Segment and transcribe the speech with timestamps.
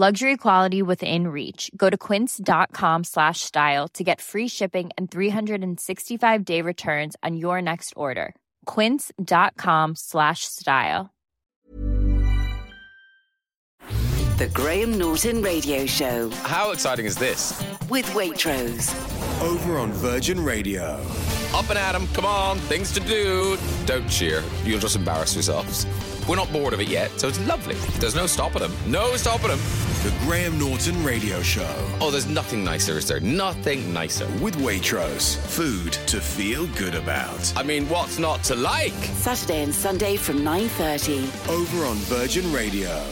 [0.00, 1.72] Luxury quality within reach.
[1.76, 7.60] Go to quince.com slash style to get free shipping and 365 day returns on your
[7.60, 8.36] next order.
[8.64, 11.10] Quince.com slash style.
[14.38, 17.60] The Graham Norton Radio Show How exciting is this?
[17.90, 18.94] with Waitrose.
[19.42, 21.04] Over on Virgin Radio.
[21.54, 23.56] Up and at 'em, come on, things to do.
[23.86, 25.86] Don't cheer, you'll just embarrass yourselves.
[26.28, 27.74] We're not bored of it yet, so it's lovely.
[27.98, 28.72] There's no stopping them.
[28.86, 29.60] No stopping them.
[30.02, 31.74] The Graham Norton Radio Show.
[32.02, 33.20] Oh, there's nothing nicer, is there?
[33.20, 34.26] Nothing nicer.
[34.42, 35.36] With Waitrose.
[35.36, 37.50] Food to feel good about.
[37.56, 38.92] I mean, what's not to like?
[39.14, 41.48] Saturday and Sunday from 9.30.
[41.48, 43.02] Over on Virgin Radio.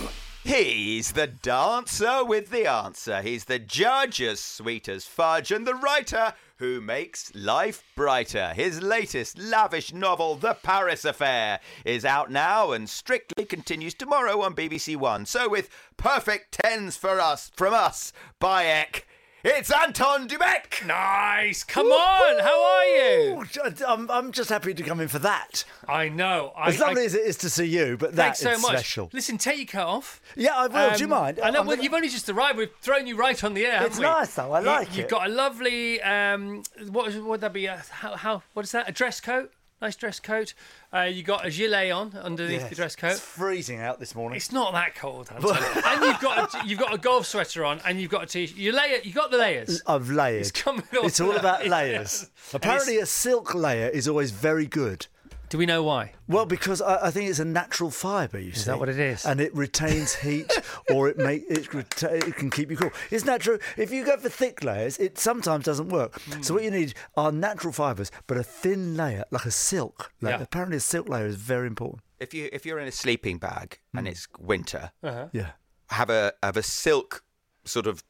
[0.44, 3.20] He's the dancer with the answer.
[3.22, 8.52] He's the judge as sweet as fudge and the writer who makes life brighter.
[8.54, 14.54] His latest lavish novel, The Paris Affair, is out now and strictly continues tomorrow on
[14.54, 15.26] BBC One.
[15.26, 19.02] So with perfect tens for us from us, Bayek,
[19.48, 20.83] it's Anton Du Beke.
[20.86, 21.62] Nice.
[21.62, 22.41] Come on.
[22.41, 23.44] How are you?
[23.86, 25.64] I'm, I'm just happy to come in for that.
[25.88, 26.53] I know.
[26.56, 28.72] I, As lovely I, as it is to see you, but that Thanks so much.
[28.78, 29.08] special.
[29.12, 30.20] Listen, take your coat off.
[30.34, 30.91] Yeah, I will.
[30.97, 31.41] Do you Um, mind?
[31.42, 31.61] I know.
[31.61, 32.58] I'm Well, gonna- you've only just arrived.
[32.58, 33.84] We've thrown you right on the air.
[33.84, 34.53] It's nice, though.
[34.53, 36.03] I You- like You've got a lovely.
[36.03, 37.66] Um, what would that be?
[37.66, 38.42] A, how, how?
[38.55, 38.88] What is that?
[38.88, 39.53] A dress coat?
[39.81, 40.55] Nice dress coat.
[40.97, 43.12] Uh, you got a gilet on underneath the dress coat.
[43.12, 44.36] It's freezing out this morning.
[44.36, 48.00] It's not that cold, and you've got a, you've got a golf sweater on, and
[48.00, 48.56] you've got a t-shirt.
[48.56, 49.05] You lay it.
[49.05, 49.83] You got the layers.
[49.86, 50.41] I've layered.
[50.41, 52.30] It's coming It's all about layers.
[52.55, 55.06] Apparently, a silk layer is always very good.
[55.48, 56.12] Do we know why?
[56.28, 58.39] Well, because I, I think it's a natural fibre.
[58.39, 59.25] You see, that what it is?
[59.25, 60.50] And it retains heat,
[60.93, 62.91] or it make it, reta- it can keep you cool.
[63.10, 63.59] Isn't that true?
[63.76, 66.20] If you go for thick layers, it sometimes doesn't work.
[66.22, 66.43] Hmm.
[66.43, 70.12] So what you need are natural fibres, but a thin layer, like a silk.
[70.20, 70.34] layer.
[70.37, 70.43] Yeah.
[70.43, 72.03] Apparently, a silk layer is very important.
[72.19, 75.50] If you if you're in a sleeping bag and it's winter, Yeah.
[75.91, 77.22] have a have a silk
[77.65, 78.03] sort of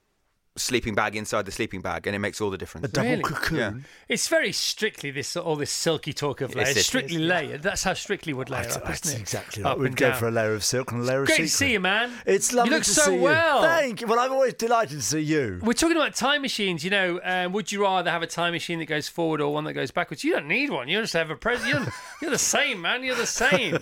[0.56, 2.87] sleeping bag inside the sleeping bag, and it makes all the difference.
[2.87, 3.22] A double Really?
[3.22, 3.59] cocoon.
[3.59, 3.72] Yeah.
[4.09, 6.69] It's very strictly this all this silky talk of Yes, layers.
[6.71, 7.34] it is, strictly yeah.
[7.34, 7.62] layered.
[7.62, 9.21] That's how strictly would layer That's, up, that's isn't it?
[9.22, 9.78] exactly Up right.
[9.78, 10.19] We'd go down.
[10.19, 12.11] for a layer of silk and a layer of Great to see you, man.
[12.25, 13.21] It's You lovely look to so see you.
[13.22, 13.62] well.
[13.62, 14.06] Thank you.
[14.06, 15.61] Well, I'm always delighted to see you.
[15.62, 16.84] We're talking about time machines.
[16.84, 19.65] You know, um, would you rather have a time machine that goes forward or one
[19.65, 20.25] that goes backwards?
[20.25, 20.89] You don't need one.
[20.89, 21.69] You just have a present.
[21.69, 21.87] You're,
[22.22, 23.03] you're the same, man.
[23.05, 23.78] You're the same.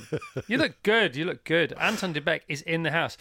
[0.48, 1.14] You look good.
[1.16, 1.72] You look good.
[1.78, 3.16] Anton Du Beke is in the house.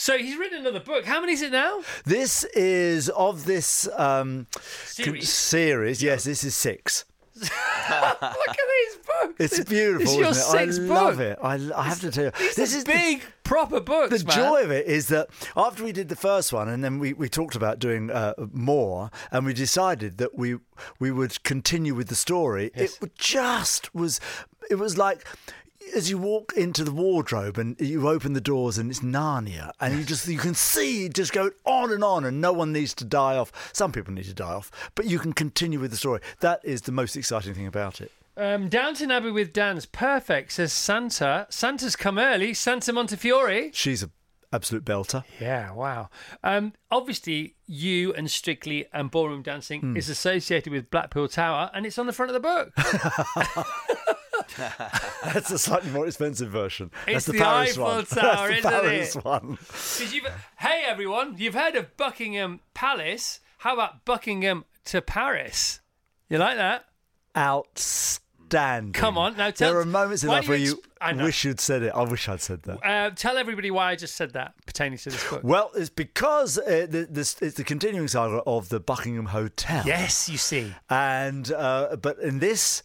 [0.00, 1.04] So he's written another book.
[1.04, 1.82] How many is it now?
[2.04, 4.46] This is of this um,
[4.84, 5.28] Series.
[5.28, 6.00] series.
[6.02, 7.04] Yes, this is six.
[7.40, 9.34] Look at these books.
[9.38, 10.02] It's beautiful.
[10.02, 10.30] It's your
[10.66, 10.90] isn't it?
[10.90, 11.38] I love it.
[11.42, 14.36] I, I have to tell you, These this is big, proper books, The, man.
[14.36, 17.28] joy of it is that after we did the first one, and then we, we
[17.28, 20.58] talked about doing uh, more, and we decided that we
[21.00, 22.70] we would continue with the story.
[22.74, 24.20] It just was.
[24.70, 25.24] It was like.
[25.94, 29.98] As you walk into the wardrobe and you open the doors and it's Narnia and
[29.98, 32.94] you just you can see it just go on and on and no one needs
[32.94, 33.52] to die off.
[33.72, 36.20] Some people need to die off, but you can continue with the story.
[36.40, 38.12] That is the most exciting thing about it.
[38.36, 41.46] Um, Downton Abbey with Dan's perfect, says Santa.
[41.50, 42.54] Santa's come early.
[42.54, 43.70] Santa Montefiore.
[43.72, 44.10] She's a
[44.52, 45.24] absolute belter.
[45.40, 46.08] Yeah, wow.
[46.42, 49.96] Um, obviously, you and Strictly and ballroom dancing Hmm.
[49.96, 53.66] is associated with Blackpool Tower, and it's on the front of the book.
[55.24, 56.90] That's a slightly more expensive version.
[57.06, 58.04] It's That's the, the Paris Eiffel one.
[58.06, 59.24] Tower, That's the isn't Paris it?
[59.24, 59.58] one.
[60.58, 63.40] hey, everyone, you've heard of Buckingham Palace.
[63.58, 65.80] How about Buckingham to Paris?
[66.28, 66.84] You like that?
[67.36, 68.92] Outstanding.
[68.92, 71.60] Come on, now tell- There are moments in life where you exp- I wish you'd
[71.60, 71.92] said it.
[71.94, 72.84] I wish I'd said that.
[72.84, 75.42] Uh, tell everybody why I just said that pertaining to this book.
[75.44, 79.84] Well, it's because uh, the, this, it's the continuing saga of the Buckingham Hotel.
[79.86, 80.74] Yes, you see.
[80.90, 82.82] And uh, but in this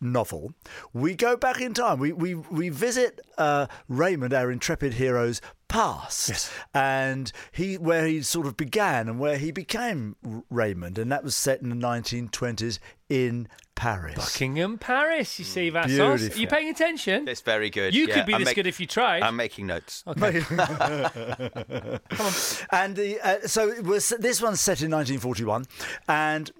[0.00, 0.52] novel,
[0.92, 1.98] we go back in time.
[1.98, 6.50] We we we visit uh, Raymond, our intrepid hero's past, Yes.
[6.72, 10.16] and he where he sort of began and where he became
[10.50, 12.78] Raymond, and that was set in the 1920s
[13.08, 14.16] in Paris.
[14.16, 16.34] Buckingham Paris, you see, Vassos.
[16.34, 17.28] Are you paying attention?
[17.28, 17.94] It's very good.
[17.94, 18.14] You yeah.
[18.14, 19.22] could be I'm this make- good if you tried.
[19.22, 20.02] I'm making notes.
[20.08, 20.40] Okay.
[20.48, 22.32] Come on.
[22.72, 25.66] And the uh, so it was, this one's set in 1941,
[26.08, 26.50] and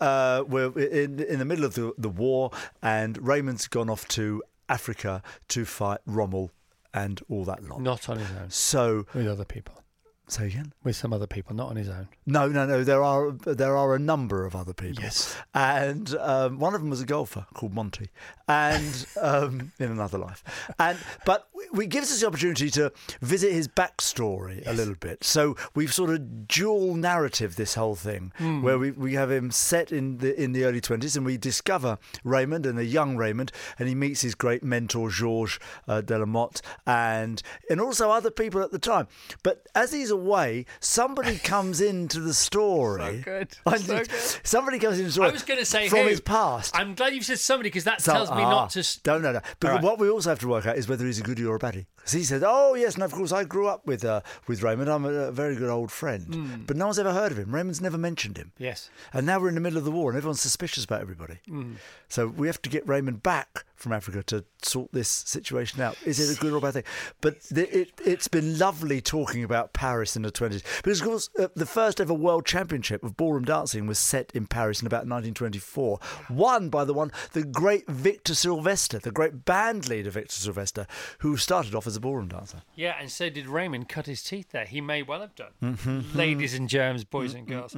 [0.00, 2.50] uh, we're in in the middle of the, the war,
[2.82, 6.50] and Raymond's gone off to Africa to fight Rommel
[6.92, 7.80] and all that lot.
[7.80, 9.82] Not on his own, So with other people.
[10.28, 10.72] Say again.
[10.82, 12.08] with some other people, not on his own.
[12.26, 12.82] No, no, no.
[12.82, 15.02] There are there are a number of other people.
[15.04, 15.36] Yes.
[15.54, 18.10] and um, one of them was a golfer called Monty,
[18.48, 20.42] and um, in another life,
[20.78, 25.22] and but it gives us the opportunity to visit his backstory a little bit.
[25.24, 28.62] So we've sort of dual narrative this whole thing, Hmm.
[28.62, 31.98] where we, we have him set in the in the early twenties, and we discover
[32.24, 37.40] Raymond and a young Raymond, and he meets his great mentor Georges uh, Delamotte, and
[37.70, 39.06] and also other people at the time.
[39.44, 43.18] But as he's away, somebody comes into the story.
[43.18, 43.48] So good.
[43.66, 44.16] I So did- good.
[44.42, 45.28] Somebody comes story.
[45.28, 46.08] I was going to say from who.
[46.08, 46.74] his past.
[46.76, 48.80] I'm glad you said somebody because that So- tells me ah, not to.
[48.80, 49.44] s- Don't know that.
[49.60, 49.82] But right.
[49.82, 51.86] what we also have to work out is whether he's a goodie or a baddie.
[51.96, 54.88] Because he said, "Oh yes, and of course I grew up with uh, with Raymond.
[54.88, 56.62] I'm a, a very good old friend." Hmm.
[56.64, 57.52] But no one's ever heard of him.
[57.52, 58.52] Raymond's never mentioned him.
[58.58, 58.90] Yes.
[59.12, 61.38] And now we're in the middle of the war, and everyone's suspicious about everybody.
[61.48, 61.74] Hmm.
[62.08, 65.96] So we have to get Raymond back from Africa to sort this situation out.
[66.04, 66.84] Is it a good or a bad thing?
[67.20, 70.62] But the, it, it's been lovely talking about Paris in the 20s.
[70.82, 74.46] Because, of course, uh, the first ever world championship of ballroom dancing was set in
[74.46, 75.98] Paris in about 1924,
[76.30, 80.86] won by the one, the great Victor Silvester, the great band leader Victor Silvester,
[81.18, 82.62] who started off as a ballroom dancer.
[82.74, 84.64] Yeah, and so did Raymond cut his teeth there.
[84.64, 85.52] He may well have done.
[85.62, 86.16] Mm-hmm.
[86.16, 87.76] Ladies and germs, boys and girls.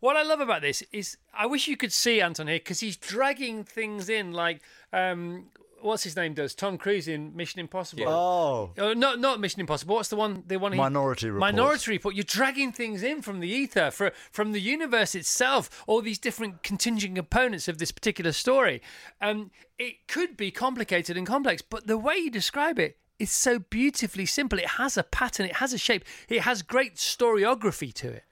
[0.00, 2.96] What I love about this is I wish you could see Anton here because he's
[2.96, 4.60] dragging things in like
[4.92, 5.46] um,
[5.80, 8.08] what's his name does Tom Cruise in Mission Impossible.
[8.08, 8.70] Oh.
[8.78, 9.94] Oh, not not Mission Impossible.
[9.94, 10.44] What's the one?
[10.46, 11.52] The one he, Minority Report.
[11.52, 12.14] Minority Report.
[12.14, 15.84] You're dragging things in from the ether, for, from the universe itself.
[15.86, 18.82] All these different contingent components of this particular story.
[19.20, 23.58] Um, it could be complicated and complex, but the way you describe it is so
[23.58, 24.58] beautifully simple.
[24.58, 25.46] It has a pattern.
[25.46, 26.04] It has a shape.
[26.28, 28.24] It has great storyography to it.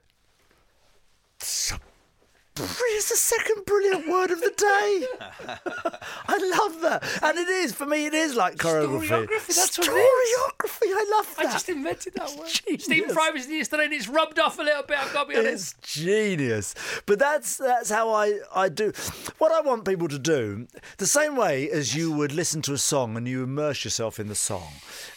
[2.59, 5.05] It's the second brilliant word of the day.
[6.27, 8.05] I love that, and it is for me.
[8.05, 9.07] It is like choreography.
[9.07, 10.07] Storyography, that's what it is.
[10.07, 10.87] Storyography.
[10.87, 11.45] I love that.
[11.45, 12.49] I just invented that word.
[12.49, 12.85] Genius.
[12.85, 14.97] Stephen Fry was in yesterday, and it's rubbed off a little bit.
[14.97, 15.75] I've got to be honest.
[15.79, 16.75] It's genius,
[17.05, 18.91] but that's that's how I, I do.
[19.37, 20.67] What I want people to do,
[20.97, 24.27] the same way as you would listen to a song and you immerse yourself in
[24.27, 24.67] the song,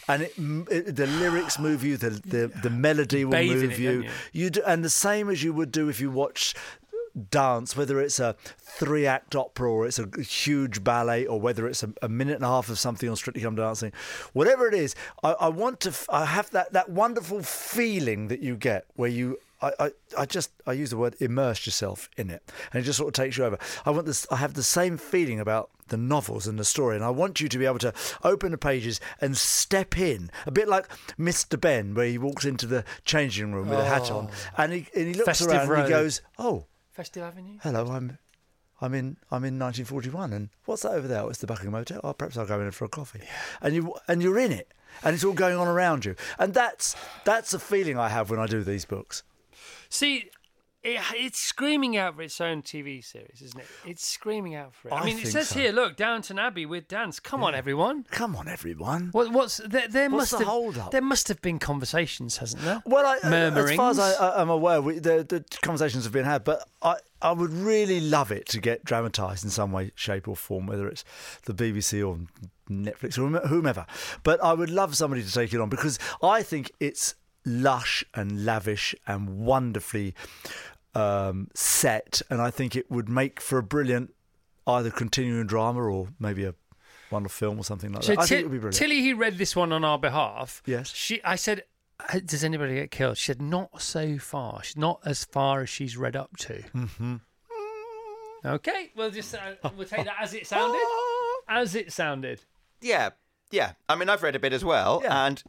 [0.07, 3.79] and it, it, the lyrics move you, the the, the melody will bathe move it,
[3.79, 4.03] you.
[4.03, 4.09] you?
[4.31, 6.53] You do, and the same as you would do if you watch
[7.29, 11.83] dance, whether it's a three act opera or it's a huge ballet or whether it's
[11.83, 13.91] a, a minute and a half of something on Strictly Come Dancing,
[14.33, 18.41] whatever it is, I, I want to, f- I have that, that wonderful feeling that
[18.41, 19.39] you get where you.
[19.63, 22.41] I, I, I just I use the word immerse yourself in it
[22.73, 23.59] and it just sort of takes you over.
[23.85, 27.05] I want this I have the same feeling about the novels and the story and
[27.05, 27.93] I want you to be able to
[28.23, 30.87] open the pages and step in a bit like
[31.19, 31.61] Mr.
[31.61, 34.49] Benn where he walks into the changing room with a hat on oh.
[34.57, 37.57] and he, and he looks around and he goes oh Festive Avenue.
[37.63, 38.17] hello, I'm
[38.81, 41.21] I'm in I'm in 1941, and what's that over there?
[41.21, 42.01] Oh, it's the Buckingham Hotel.
[42.03, 43.21] Oh, perhaps I'll go in for a coffee.
[43.23, 43.29] Yeah.
[43.61, 44.73] And you and you're in it,
[45.03, 48.39] and it's all going on around you, and that's that's the feeling I have when
[48.39, 49.23] I do these books.
[49.89, 50.31] See,
[50.83, 53.67] it, it's screaming out for its own TV series, isn't it?
[53.85, 54.93] It's screaming out for it.
[54.93, 55.59] I, I mean, it says so.
[55.59, 57.19] here, look, Downton Abbey with dance.
[57.19, 58.05] Come on, everyone.
[58.09, 59.09] Come on, everyone.
[59.11, 59.87] What, what's there?
[59.87, 60.91] there What's must the have, hold-up?
[60.91, 62.81] There must have been conversations, hasn't there?
[62.85, 64.19] Well, I, uh, as far as I, Murmurings.
[64.19, 67.99] I, am aware, we, the, the conversations have been had, but I, I would really
[67.99, 71.03] love it to get dramatised in some way, shape, or form, whether it's
[71.45, 72.17] the BBC or
[72.71, 73.85] Netflix or whomever.
[74.23, 77.13] But I would love somebody to take it on because I think it's
[77.45, 80.13] lush and lavish and wonderfully
[80.95, 84.13] um, set, and I think it would make for a brilliant
[84.67, 86.53] either continuing drama or maybe a
[87.09, 88.19] wonderful film or something like So that.
[88.19, 88.75] I Ti- think it would be brilliant.
[88.77, 90.61] Tilly, he read this one on our behalf.
[90.65, 90.93] Yes.
[90.93, 91.63] She, I said,
[91.99, 93.17] "Uh, does anybody get killed?
[93.17, 94.63] She said, not so far.
[94.63, 96.61] She's not as far as she's read up to.
[96.75, 97.15] Mm-hmm.
[98.43, 100.81] Okay, we'll just uh, we'll take that as it sounded.
[101.47, 102.41] As it sounded.
[102.81, 103.09] Yeah,
[103.51, 103.73] yeah.
[103.87, 105.25] I mean, I've read a bit as well, Yeah.
[105.27, 105.43] and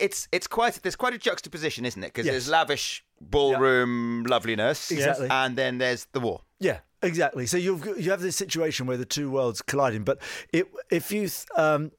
[0.00, 2.08] it's it's quite there's quite a juxtaposition, isn't it?
[2.08, 2.32] Because Yes.
[2.34, 5.28] there's lavish ballroom loveliness, Exactly.
[5.30, 6.42] and then there's the war.
[6.58, 7.46] Yeah, exactly.
[7.46, 10.18] So you've you have this situation where the two worlds colliding, but
[10.52, 11.92] it if you th- um,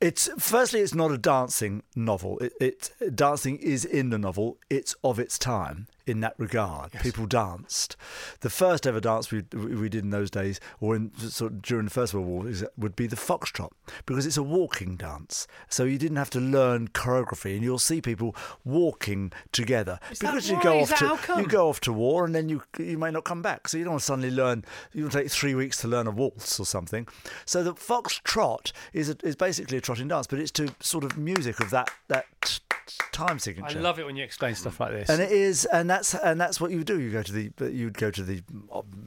[0.00, 2.38] it's firstly it's not a dancing novel.
[2.38, 4.58] It, it dancing is in the novel.
[4.70, 6.92] It's of its time in that regard.
[7.02, 7.96] People danced.
[8.40, 11.84] The first ever dance we we did in those days, or in sort of during
[11.84, 13.70] the First World War, is, would be the foxtrot
[14.06, 15.46] because it's a walking dance.
[15.68, 18.34] So you didn't have to learn choreography, and you'll see people
[18.64, 22.24] walking together that because you go Is off that to you go off to war,
[22.24, 23.68] and then you you may not come back.
[23.68, 24.64] So you don't want to suddenly learn.
[24.92, 27.06] You don't take three weeks to learn a waltz or something.
[27.44, 31.18] So the foxtrot is a, is basically a trotting dance, but it's to sort of
[31.18, 32.26] music of that that
[33.12, 35.08] time I love it when you explain stuff like this.
[35.08, 37.00] And it is, and that's and that's what you would do.
[37.00, 38.42] You go to the, you'd go to the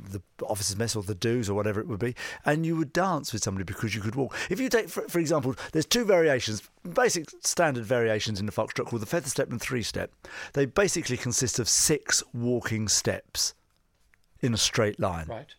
[0.09, 3.31] the officers' mess or the dues or whatever it would be, and you would dance
[3.33, 4.35] with somebody because you could walk.
[4.49, 6.61] If you take, for, for example, there's two variations,
[6.93, 10.11] basic standard variations in the foxtrot called the feather step and three step.
[10.53, 13.53] They basically consist of six walking steps
[14.41, 15.27] in a straight line.
[15.27, 15.55] right.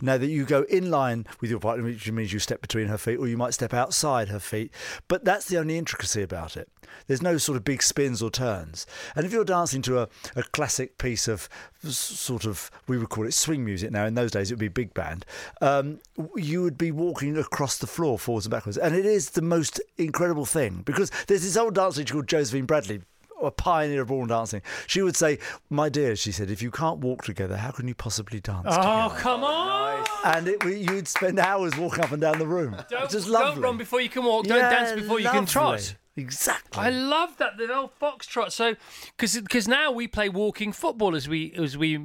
[0.00, 2.98] Now that you go in line with your partner, which means you step between her
[2.98, 4.72] feet, or you might step outside her feet.
[5.08, 6.68] But that's the only intricacy about it.
[7.06, 8.86] There's no sort of big spins or turns.
[9.14, 11.48] And if you're dancing to a, a classic piece of
[11.84, 14.68] sort of, we would call it swing music now, in those days it would be
[14.68, 15.24] big band,
[15.60, 16.00] um,
[16.34, 18.78] you would be walking across the floor forwards and backwards.
[18.78, 22.66] And it is the most incredible thing because there's this old dance dancer called Josephine
[22.66, 23.02] Bradley
[23.42, 24.62] a pioneer of ballroom dancing.
[24.86, 27.94] She would say, "My dear," she said, "if you can't walk together, how can you
[27.94, 28.76] possibly dance Oh,
[29.08, 30.06] together?" come on!
[30.24, 32.76] And it, you'd spend hours walking up and down the room.
[32.90, 34.46] Don't, It's just don't run before you can walk.
[34.46, 35.94] Don't Yeah, dance before you can trot.
[36.16, 36.82] Exactly.
[36.82, 38.52] I love that the old foxtrot.
[38.52, 38.74] So,
[39.16, 42.04] because now we play walking football as we as we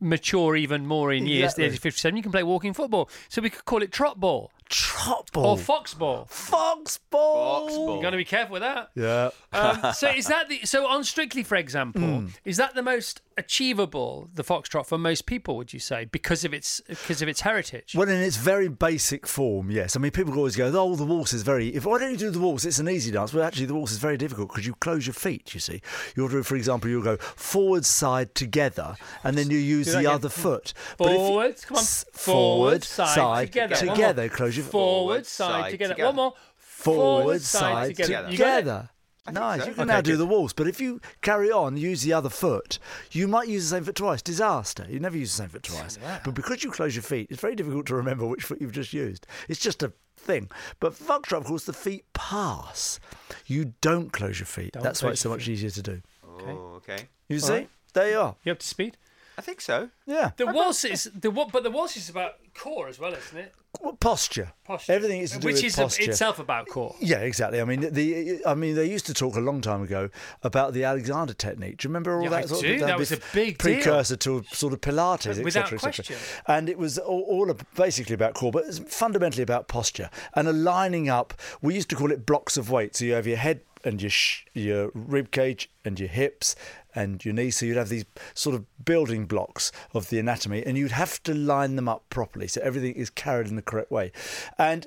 [0.00, 1.54] mature even more in years.
[1.54, 3.10] The age of fifty-seven, you can play walking football.
[3.28, 5.56] So we could call it trot ball Trot or ball.
[5.58, 6.24] fox ball.
[6.30, 7.68] Fox ball.
[7.68, 7.94] Foxball.
[7.94, 8.90] You've got to be careful with that.
[8.94, 9.30] Yeah.
[9.52, 12.26] Um, so is that the so on Strictly, for example, Hmm.
[12.44, 15.56] is that the most achievable the foxtrot for most people?
[15.56, 17.94] Would you say because of its because of its heritage?
[17.94, 19.96] Well, in its very basic form, yes.
[19.96, 22.30] I mean, people always go, "Oh, the waltz is very." If why don't you do
[22.30, 22.64] the waltz?
[22.64, 23.32] It's an easy dance.
[23.34, 25.54] Well, actually, the waltz is very difficult because you close your feet.
[25.54, 25.80] You see,
[26.16, 30.10] you'll do, for example, you'll go forward, side, together, and then you use the again.
[30.12, 30.72] other foot.
[30.98, 31.82] But if you- Forward, come on.
[31.82, 33.74] S- Forward, side, together.
[33.86, 34.28] One together.
[34.28, 35.94] Close your Forward, side, side, together.
[35.94, 36.06] together.
[36.08, 36.34] One more.
[36.56, 38.28] forward, side, together.
[38.30, 38.90] together.
[39.26, 39.32] You?
[39.32, 39.60] Nice.
[39.62, 39.66] so.
[39.68, 40.18] You can Okay, now do good.
[40.18, 42.78] the waltz, but if you carry on, use the other foot,
[43.12, 44.22] you might use the same foot twice.
[44.22, 44.86] Disaster.
[44.88, 45.98] You never use the same foot twice.
[46.24, 48.92] But because you close your feet, it's very difficult to remember which foot you've just
[48.92, 49.26] used.
[49.48, 50.50] It's just a thing.
[50.80, 52.98] But for foxtrot, of course, the feet pass.
[53.46, 54.72] You don't close your feet.
[54.72, 55.52] Don't That's why it's so much feet.
[55.52, 56.02] easier to do.
[56.26, 57.08] Oh, okay.
[57.28, 57.52] You see?
[57.52, 57.68] right.
[57.94, 58.36] There you are.
[58.42, 58.96] You up to speed?
[59.42, 59.88] I think so.
[60.06, 60.30] Yeah.
[60.36, 63.52] The waltz is the wa- but the waltz is about core as well, isn't it?
[63.80, 64.52] Well, posture.
[64.64, 64.92] Posture.
[64.92, 66.10] Everything is to do which with is posture.
[66.10, 66.94] itself about core.
[67.00, 67.60] Yeah, exactly.
[67.60, 70.10] I mean, the I mean, they used to talk a long time ago
[70.44, 71.78] about the Alexander technique.
[71.78, 72.44] Do you remember all Yeah, that?
[72.44, 72.74] I sort do.
[72.74, 73.74] Of, That was a big deal.
[73.74, 75.44] precursor to sort of Pilates, etc.
[75.44, 75.78] Without etc.
[75.92, 76.16] question.
[76.46, 80.46] And it was all, all ab- basically about core, but it's fundamentally about posture and
[80.46, 81.34] a lining up.
[81.60, 82.94] We used to call it blocks of weight.
[82.94, 86.54] So you have your head and your sh- your rib cage and your hips
[86.94, 87.56] and your knees.
[87.56, 91.34] So you'd have these sort of building blocks of the anatomy, and you'd have to
[91.34, 94.12] line them up properly so everything is carried in the correct way.
[94.58, 94.86] And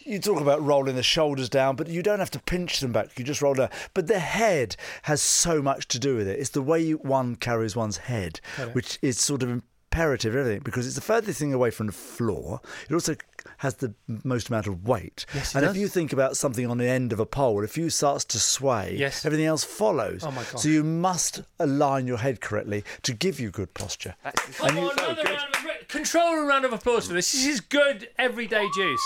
[0.00, 3.18] you talk about rolling the shoulders down, but you don't have to pinch them back.
[3.18, 3.68] You just roll down.
[3.94, 6.38] But the head has so much to do with it.
[6.38, 8.40] It's the way you, one carries one's head,
[8.72, 9.62] which is sort of
[9.96, 12.60] imperative everything because it's the furthest thing away from the floor.
[12.88, 13.16] It also
[13.58, 15.24] has the most amount of weight.
[15.34, 15.74] Yes, it and does.
[15.74, 18.38] if you think about something on the end of a pole, if you starts to
[18.38, 19.24] sway, Yes.
[19.24, 20.22] everything else follows.
[20.22, 20.60] Oh my gosh.
[20.62, 24.14] So you must align your head correctly to give you good posture.
[24.58, 27.32] Come on, oh, another round of re- control a round of applause for this.
[27.32, 29.00] This is good everyday juice.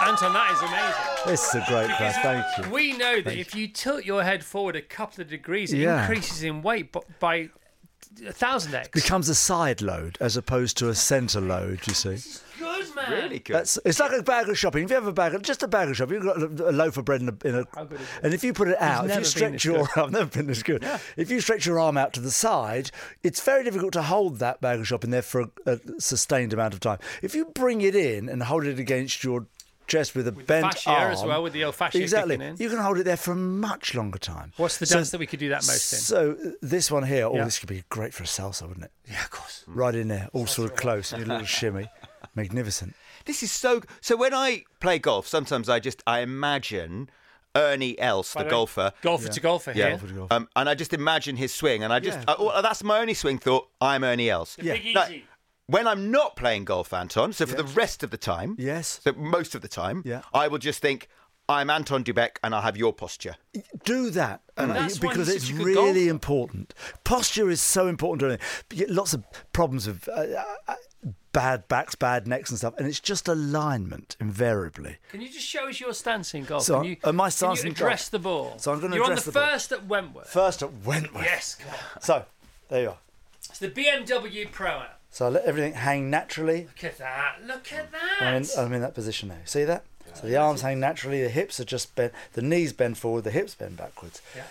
[0.00, 1.26] Anton, that is amazing.
[1.26, 2.16] This is a great class.
[2.22, 2.72] Thank you.
[2.72, 6.02] We know that if you tilt your head forward a couple of degrees, it Yeah.
[6.02, 7.50] increases in weight b- by
[8.26, 8.88] a thousand x.
[8.88, 11.80] becomes a side load as opposed to a centre load.
[11.86, 13.10] You see, good man.
[13.10, 13.54] Really good.
[13.54, 14.84] that's it's like a bag of shopping.
[14.84, 16.72] If you have a bag, of, just a bag of shopping, you've got a a
[16.72, 18.20] loaf of bread in a, in a How good is it?
[18.22, 19.88] and if you put it out, if you stretch your, good.
[20.04, 20.84] I've never been this good.
[21.16, 22.90] If you stretch your arm out to the side,
[23.22, 26.74] it's very difficult to hold that bag of shopping there for a, a sustained amount
[26.74, 26.98] of time.
[27.22, 29.46] If you bring it in and hold it against your
[29.88, 32.56] chest with a the bent fascia arm, as well, with the old fascia exactly, in.
[32.58, 34.52] you can hold it there for a much longer time.
[34.56, 35.98] What's the So- dance that we could do that most in?
[35.98, 37.44] So this one here, oh, Yeah.
[37.44, 38.92] this could be great for a salsa, wouldn't it?
[39.10, 39.64] Yeah, of course.
[39.66, 41.88] Right in there, all sort of close, and your little shimmy,
[42.34, 42.94] magnificent.
[43.24, 43.82] This is so.
[44.00, 47.10] So when I play golf, sometimes I just I imagine
[47.56, 48.92] Ernie Els, the By the way, golfer.
[49.02, 49.90] Golfer to golfer here.
[49.90, 50.34] Golfer to golfer.
[50.34, 52.24] Um, and I just imagine his swing, and I just Yeah.
[52.28, 53.68] I- oh, that's my only swing thought.
[53.80, 54.56] I'm Ernie Els.
[54.56, 55.24] The Big Now, Easy.
[55.70, 59.00] When I'm not playing golf, Anton, so for the rest of the time, Yes.
[59.04, 60.22] so most of the time, Yeah.
[60.32, 61.08] I will just think
[61.46, 63.36] I'm Anton Du Beke, and I'll have your posture.
[63.84, 66.10] Do that and That's because it's such a good really golfer.
[66.10, 66.74] important.
[67.04, 68.40] Posture is so important.
[68.40, 68.46] To.
[68.76, 70.74] You get lots of problems of uh, uh,
[71.32, 74.96] bad backs, bad necks, and stuff, and it's just alignment invariably.
[75.10, 76.62] Can you just show us your stance in golf?
[76.64, 78.54] So, can you, uh, my can stance you in golf- address the ball?
[78.58, 79.48] So I'm gonna You're address on the, the ball.
[79.50, 80.30] first at Wentworth.
[80.30, 81.24] First at Wentworth.
[81.24, 82.02] Yes, come on.
[82.02, 82.24] So
[82.70, 82.98] there you are.
[83.50, 84.86] It's the BMW Pro Am.
[85.18, 86.66] So I let everything hang naturally.
[86.66, 87.38] Look at that.
[87.44, 88.18] Look at that.
[88.20, 89.38] I'm in, I'm in that position now.
[89.46, 89.84] See that?
[90.14, 93.32] So the arms hang naturally, the hips are just bent, the knees bend forward, the
[93.32, 94.22] hips bend backwards.
[94.36, 94.44] Yeah.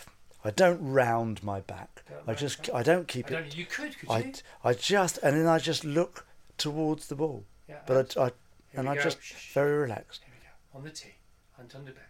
[0.44, 2.04] I don't round my back.
[2.28, 3.56] I just I don't keep I don't, it.
[3.56, 4.34] you could, could I, you?
[4.62, 6.26] I just and then I just look
[6.58, 7.46] towards the ball.
[7.70, 8.32] Yeah, but I, I
[8.74, 9.04] and I go.
[9.04, 9.54] just Shh.
[9.54, 10.24] very relaxed.
[10.26, 10.80] Here we go.
[10.80, 11.16] On the tee.
[11.58, 12.02] Anton Du Beke.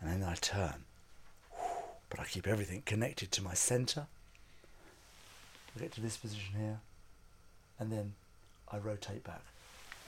[0.00, 0.84] and then I turn.
[2.08, 4.06] But I keep everything connected to my centre.
[5.76, 6.80] I get to this position here,
[7.78, 8.14] and then
[8.70, 9.42] I rotate back.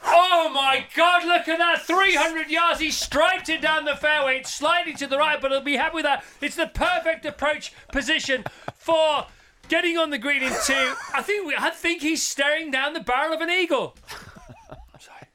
[0.05, 1.25] Oh my God!
[1.25, 1.83] Look at that!
[1.83, 2.81] 300 yards.
[2.81, 4.39] He striped it down the fairway.
[4.39, 6.25] It's slightly to the right, but he'll be happy with that.
[6.41, 8.45] It's the perfect approach position
[8.77, 9.27] for
[9.69, 10.95] getting on the green in two.
[11.15, 13.97] I think we, I think he's staring down the barrel of an eagle.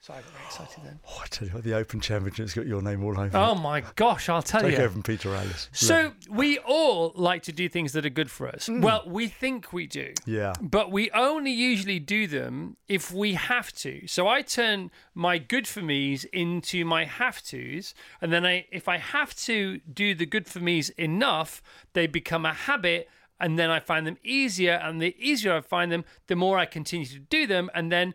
[0.05, 0.99] Sorry, sorry, I got very excited then.
[1.07, 3.55] Oh, I tell you the Open Championship's got your name all over Oh it.
[3.61, 4.27] my gosh!
[4.27, 4.79] I'll tell Take you.
[4.79, 5.69] over from Peter Alliss.
[5.71, 8.67] So we all like to do things that are good for us.
[8.67, 8.81] Hmm.
[8.81, 10.13] Well, we think we do.
[10.25, 10.53] Yeah.
[10.61, 14.05] But we only usually do them if we have to.
[14.07, 18.89] So I turn my good for me's into my have tos, and then I if
[18.89, 21.61] I have to do the good for me's enough,
[21.93, 23.07] they become a habit.
[23.39, 26.65] And then I find them easier, and the easier I find them, the more I
[26.65, 28.13] continue to do them, and then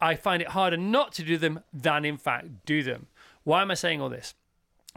[0.00, 3.06] I find it harder not to do them than in fact do them.
[3.44, 4.34] Why am I saying all this?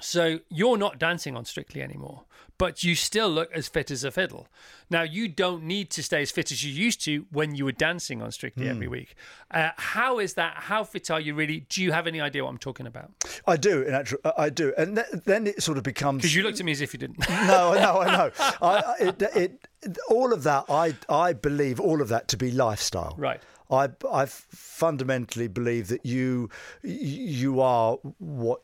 [0.01, 2.24] So you're not dancing on Strictly anymore,
[2.58, 4.48] but you still look as fit as a fiddle.
[4.89, 7.74] Now you don't need to stay as fit as you used to when you were
[7.74, 9.15] dancing on Strictly every week.
[9.51, 10.53] Uh, how is that?
[10.56, 11.65] How fit are you really?
[11.68, 13.12] Do you have any idea what I'm talking about?
[13.46, 16.22] I do, in actual, I do, and th- then it sort of becomes.
[16.22, 17.20] Because you looked at me as if you didn't.
[17.29, 18.32] no, no, I know.
[18.39, 22.51] I, I- it, it, all of that, I, I believe all of that to be
[22.51, 23.15] lifestyle.
[23.18, 23.41] Right.
[23.70, 26.50] I, I fundamentally believe that you,
[26.84, 28.62] you are what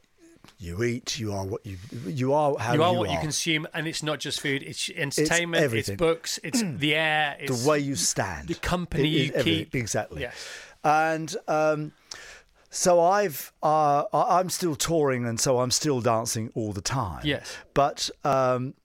[0.57, 1.19] you eat.
[1.19, 3.87] You are what you, you are how you are you are what you consume, and
[3.87, 4.63] it's not just food.
[4.63, 5.63] It's entertainment.
[5.63, 5.97] It's, everything.
[5.97, 6.39] books.
[6.43, 7.37] It's the air.
[7.39, 9.43] It's the way you stand, the company you everything.
[9.43, 9.75] keep.
[9.75, 10.21] Exactly.
[10.21, 10.49] Yes.
[10.83, 11.91] And um,
[12.69, 17.21] so I've uh, I'm still touring, and so I'm still dancing all the time.
[17.23, 17.55] Yes.
[17.73, 18.75] But um,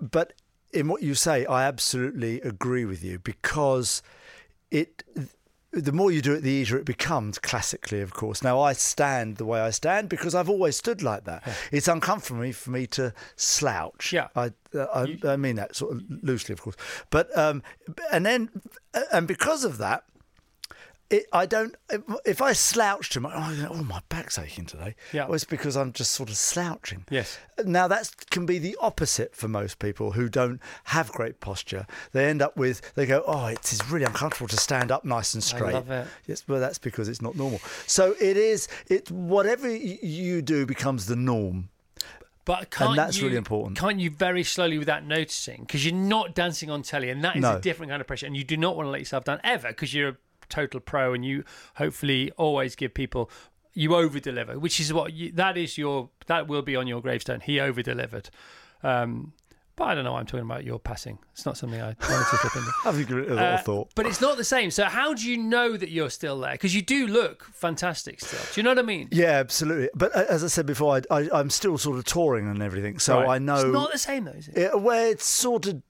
[0.00, 0.32] but
[0.72, 4.02] in what you say, I absolutely agree with you because
[4.74, 5.02] it.
[5.72, 7.38] The more you do it, the easier it becomes.
[7.38, 8.42] Classically, of course.
[8.42, 11.42] Now I stand the way I stand because I've always stood like that.
[11.72, 14.12] It's uncomfortable for me, for me to slouch.
[14.12, 14.28] Yeah.
[14.36, 16.76] I, I, I mean that sort of loosely, of course.
[17.10, 17.62] But um,
[18.12, 18.50] and then
[19.12, 20.04] and because of that,
[21.10, 21.74] it, I don't.
[22.24, 24.94] If I slouch too much, oh, oh, my back's aching today.
[25.12, 25.26] Yeah.
[25.26, 27.04] well, it's because I'm just sort of slouching.
[27.10, 27.38] Yes.
[27.64, 31.86] Now that can be the opposite for most people who don't have great posture.
[32.12, 35.34] They end up with they go, oh, it's it's really uncomfortable to stand up nice
[35.34, 35.70] and straight.
[35.74, 36.06] I love it.
[36.26, 37.60] Yes, well, that's because it's not normal.
[37.86, 38.68] So it is.
[38.88, 41.68] It whatever you do becomes the norm.
[42.46, 43.78] But can't that's you, really important.
[43.78, 45.62] Can't you very slowly without noticing?
[45.62, 47.56] Because you're not dancing on telly, and that is No.
[47.56, 48.26] a different kind of pressure.
[48.26, 50.16] And you do not want to let yourself down ever, because you're a
[50.54, 51.44] total pro, and you
[51.76, 53.30] hopefully always give people
[53.72, 57.00] you over deliver, which is what you, that is your that will be on your
[57.02, 57.40] gravestone.
[57.40, 58.30] He over delivered.
[58.82, 59.32] Um,
[59.76, 60.12] but I don't know.
[60.12, 61.18] why I'm talking about your passing.
[61.32, 62.72] It's not something I wanted to slip into.
[62.84, 63.88] I've it a lot Uh, thought.
[63.96, 64.70] But it's not the same.
[64.70, 66.52] So how do you know that you're still there?
[66.52, 68.38] Because you do look fantastic still.
[68.52, 69.08] Do you know what I mean?
[69.10, 69.88] Yeah, absolutely.
[69.92, 73.00] But uh, as I said before, I, I, I'm still sort of touring and everything,
[73.00, 73.34] so Right.
[73.34, 73.56] I know.
[73.56, 74.54] It's not the same though, is it?
[74.56, 75.82] Yeah, well, it's sort of.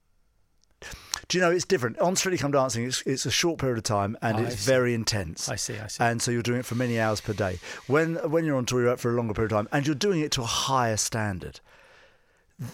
[1.27, 2.85] Do you know it's different on Strictly Come Dancing?
[2.85, 5.49] It's, it's a short period of time and I it's very intense.
[5.49, 6.03] I see, I see.
[6.03, 7.59] And so you're doing it for many hours per day.
[7.87, 9.95] When when you're on tour, you're out for a longer period of time, and you're
[9.95, 11.59] doing it to a higher standard.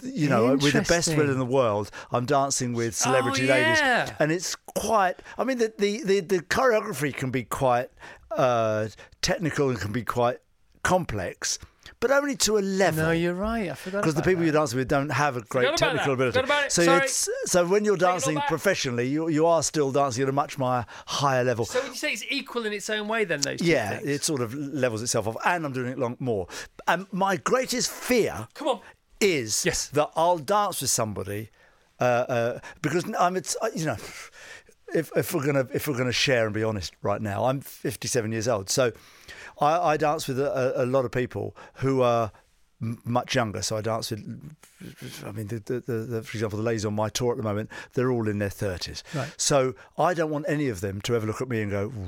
[0.03, 3.79] You know, with the best will in the world, I'm dancing with celebrity Oh, ladies,
[4.19, 5.15] and it's quite.
[5.39, 7.89] I mean, the the the, the choreography can be quite
[8.29, 8.89] uh,
[9.23, 10.37] technical and can be quite
[10.83, 11.57] complex,
[11.99, 13.69] but only to a level No, you're right.
[13.69, 14.45] I forgot because the people that.
[14.45, 16.29] you're dancing with don't have a great technical that.
[16.29, 16.39] ability.
[16.39, 16.71] About it.
[16.71, 17.03] So Sorry.
[17.03, 20.29] it's so when you're Take it all dancing professionally, you you are still dancing at
[20.29, 21.65] a much more higher level.
[21.65, 23.41] So would you say it's equal in its own way then?
[23.41, 24.07] Those two yeah, things?
[24.07, 26.47] it sort of levels itself off, and I'm doing it long more.
[26.87, 28.79] And my greatest fear Come on.
[29.19, 29.87] is Yes.
[29.89, 31.49] that I'll dance with somebody
[31.99, 33.97] uh, uh, because I'm it's uh, you know.
[34.93, 38.29] If, if we're gonna if we're gonna share and be honest right now, I'm 57
[38.33, 38.91] years old, so
[39.61, 42.31] I, I dance with a, a lot of people who are
[42.79, 43.61] much younger.
[43.61, 44.21] So I dance with,
[45.25, 47.43] I mean, the, the, the, the, for example, the ladies on my tour at the
[47.43, 49.03] moment, they're all in their 30s.
[49.13, 49.33] Right.
[49.37, 52.07] So I don't want any of them to ever look at me and go, "Ooh,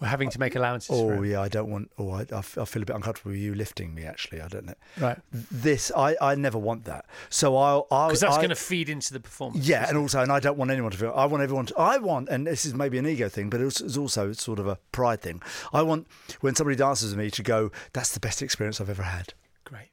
[0.00, 0.90] We're having to make allowances.
[0.92, 3.94] oh yeah, I don't want, oh I, I, feel a bit uncomfortable with you lifting
[3.94, 4.04] me.
[4.04, 4.74] Actually, I don't know.
[5.00, 5.18] Right.
[5.32, 7.06] This I, I never want that.
[7.30, 9.66] So I'll, I'll Because that's going to feed into the performance.
[9.66, 10.00] yeah, and it?
[10.00, 11.14] also, and I don't want anyone to feel.
[11.16, 11.66] I want everyone.
[11.66, 14.58] To, I want, and this is maybe an ego thing, but it's, it's also sort
[14.58, 15.40] of a pride thing.
[15.72, 16.06] I want
[16.40, 19.32] when somebody dances with me to go, "That's the best experience I've ever had."
[19.64, 19.88] Great.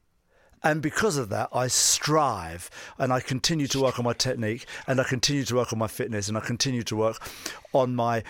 [0.63, 4.99] And because of that, I strive and I continue to work on my technique and
[4.99, 7.25] I continue to work on my fitness and I continue to work
[7.73, 8.23] on my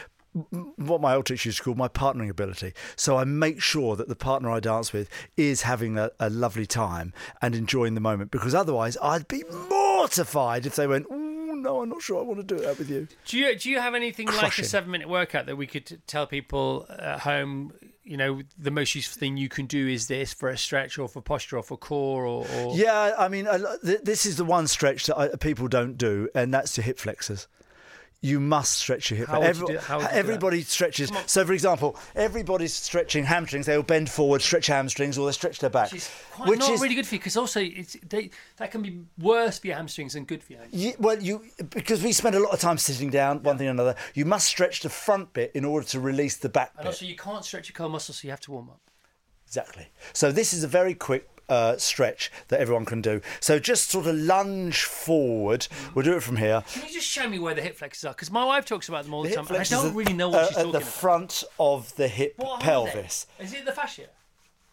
[0.75, 2.73] what my old teacher used to call my partnering ability.
[2.95, 6.65] So I make sure that the partner I dance with is having a, a lovely
[6.65, 11.81] time and enjoying the moment because otherwise I'd be mortified if they went, oh, no,
[11.81, 13.07] I'm not sure I want to do that with you.
[13.25, 16.27] Do you do you have anything like a seven minute workout that we could tell
[16.27, 20.49] people at home you know the most useful thing you can do is this for
[20.49, 23.47] a stretch or for posture or for core or, or Yeah, I mean,
[23.85, 26.99] th- this is the one stretch that I, people don't do, and that's your hip
[26.99, 27.47] flexors.
[28.25, 29.27] You must stretch your hip.
[29.27, 30.13] You do- how would you do that?
[30.13, 31.11] everybody stretches.
[31.25, 33.65] So, for example, everybody's stretching hamstrings.
[33.65, 36.71] They'll bend forward, stretch hamstrings, or they stretch their back, Which is quite which not
[36.71, 40.13] is really good for you because also they, that can be worse for your hamstrings
[40.13, 40.83] than good for hamstrings.
[40.85, 43.71] Ye- well, you because we spend a lot of time sitting down, one thing or
[43.71, 43.95] another.
[44.13, 46.87] You must stretch the front bit in order to release the back And bit.
[46.87, 48.79] also you can't stretch your core muscles, so you have to warm up.
[49.45, 49.89] Exactly.
[50.13, 53.21] So this is a very quick uh, stretch that everyone can do.
[53.39, 55.67] So just sort of lunge forward.
[55.93, 56.63] We'll do it from here.
[56.71, 58.13] Can you just show me where the hip flexors are?
[58.13, 60.13] Because my wife talks about them all the, The time, and I don't are, really
[60.13, 60.85] know what uh, she's at talking the about.
[60.85, 63.27] The front of the hip What pelvis.
[63.39, 64.07] Is it the fascia?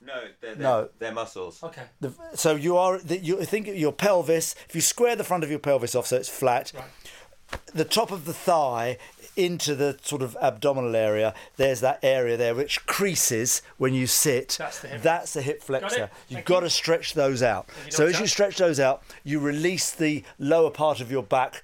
[0.03, 0.89] No, they're, they're, No.
[0.99, 1.63] they're muscles.
[1.63, 1.83] Okay.
[2.01, 4.55] The, so you are the, you think your pelvis.
[4.69, 7.61] If you square the front of your pelvis off so it's flat, right.
[7.75, 8.97] the top of the thigh
[9.45, 11.35] into the sort of abdominal area.
[11.57, 14.57] There's that area there which creases when you sit.
[14.59, 15.03] That's the hip.
[15.03, 16.05] That's the hip flexor.
[16.05, 16.11] it.
[16.29, 16.69] You've Thank got you.
[16.69, 17.69] to stretch those out.
[17.89, 21.63] So as you stretch those out, you release the lower part of your back.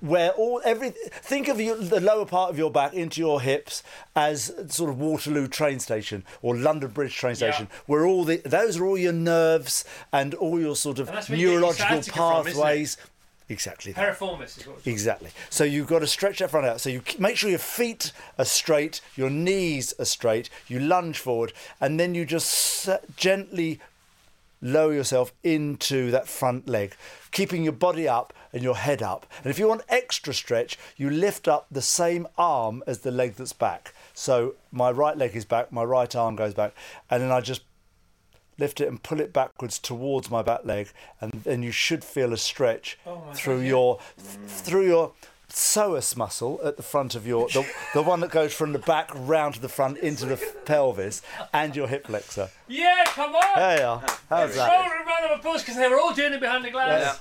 [0.00, 3.82] Where all every think of your, the lower part of your back into your hips
[4.14, 7.50] as sort of Waterloo train station or London Bridge train Yeah.
[7.52, 11.16] station, where all the those are all your nerves and all your sort of And
[11.16, 12.98] that's where you get your neurological sciatica from, pathways.
[13.50, 13.92] Exactly.
[13.92, 14.18] that.
[14.18, 15.30] Piriformis is what it's Exactly.
[15.50, 16.80] So you've got to stretch that front out.
[16.80, 20.48] So you make sure your feet are straight, your knees are straight.
[20.68, 23.80] You lunge forward, and then you just gently
[24.62, 26.94] lower yourself into that front leg,
[27.32, 29.26] keeping your body up and your head up.
[29.42, 33.34] And if you want extra stretch, you lift up the same arm as the leg
[33.34, 33.94] that's back.
[34.14, 36.74] So my right leg is back, my right arm goes back,
[37.10, 37.62] and then I just
[38.60, 42.32] lift it and pull it backwards towards my back leg, and then you should feel
[42.32, 44.46] a stretch oh through your mm.
[44.46, 45.12] through your
[45.48, 49.10] psoas muscle at the front of your the, the one that goes from the back
[49.14, 52.50] round to the front into the pelvis and your hip flexor.
[52.68, 53.56] Yeah, come on!
[53.56, 54.04] There you are.
[54.28, 54.70] How's that?
[54.70, 57.18] Shoulder round of applause because they were all doing it behind the glass.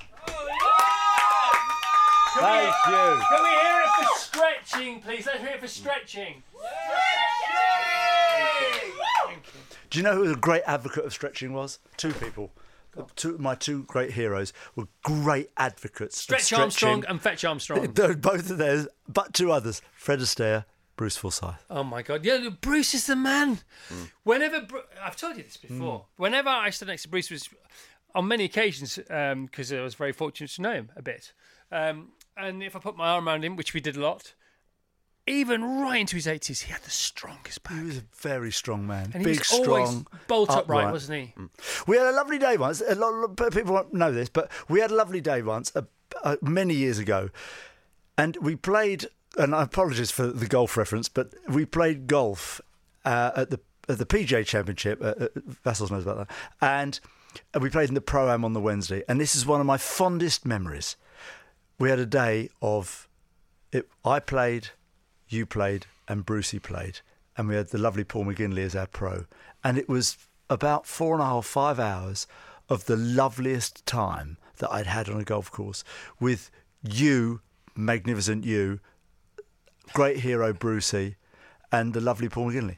[2.36, 3.25] Can, we, Thank you.
[3.28, 5.25] can we hear it for stretching, please?
[5.25, 6.43] Let's hear it for stretching.
[9.89, 11.80] Do you know who a great advocate of stretching was?
[11.97, 12.52] Two people.
[13.15, 16.17] Two, my two great heroes were great advocates.
[16.17, 16.63] of Stretch stretching.
[16.63, 17.91] Armstrong and Fetch Armstrong.
[17.93, 21.63] They're both of theirs, but two others: Fred Astaire, Bruce Forsyth.
[21.69, 22.25] Oh my God!
[22.25, 23.60] Yeah, Bruce is the man.
[23.88, 24.04] Hmm.
[24.23, 24.67] Whenever
[25.02, 25.80] I've told you this hmm.
[25.80, 27.47] before, whenever I stood next to Bruce was
[28.15, 31.32] on many occasions um, because I was very fortunate to know him a bit,
[31.71, 34.34] um, and if I put my arm around him, which we did a lot,
[35.30, 38.88] even right into his eighties, he had the strongest back, He was a very strong
[38.88, 40.92] man, and big, strong, bolt upright, upright.
[40.92, 41.34] wasn't he?
[41.88, 42.82] We had a lovely day once.
[42.82, 45.84] A lot of people won't know this, but we had a lovely day once, uh,
[46.24, 47.30] uh, many years ago,
[48.18, 49.08] and we played.
[49.38, 52.60] And I apologise for the golf reference, but we played golf
[53.06, 55.02] uh, at the at the PGA Championship.
[55.02, 55.28] Uh, uh,
[55.63, 57.00] Vassos knows about that, and
[57.62, 59.04] we played in the pro am on the Wednesday.
[59.08, 60.96] And this is one of my fondest memories.
[61.78, 63.08] We had a day of
[63.72, 64.70] it, I played,
[65.30, 67.00] you played, and Brucey played,
[67.38, 69.26] and we had the lovely Paul McGinley as our pro,
[69.63, 70.18] and it was
[70.50, 72.28] about four and a half, five hours
[72.70, 75.84] of the loveliest time that I'd had on a golf course
[76.20, 76.52] with
[76.84, 77.42] you,
[77.76, 78.80] magnificent you,
[79.94, 81.15] great hero Brucey,
[81.72, 82.78] and the lovely Paul McGinley.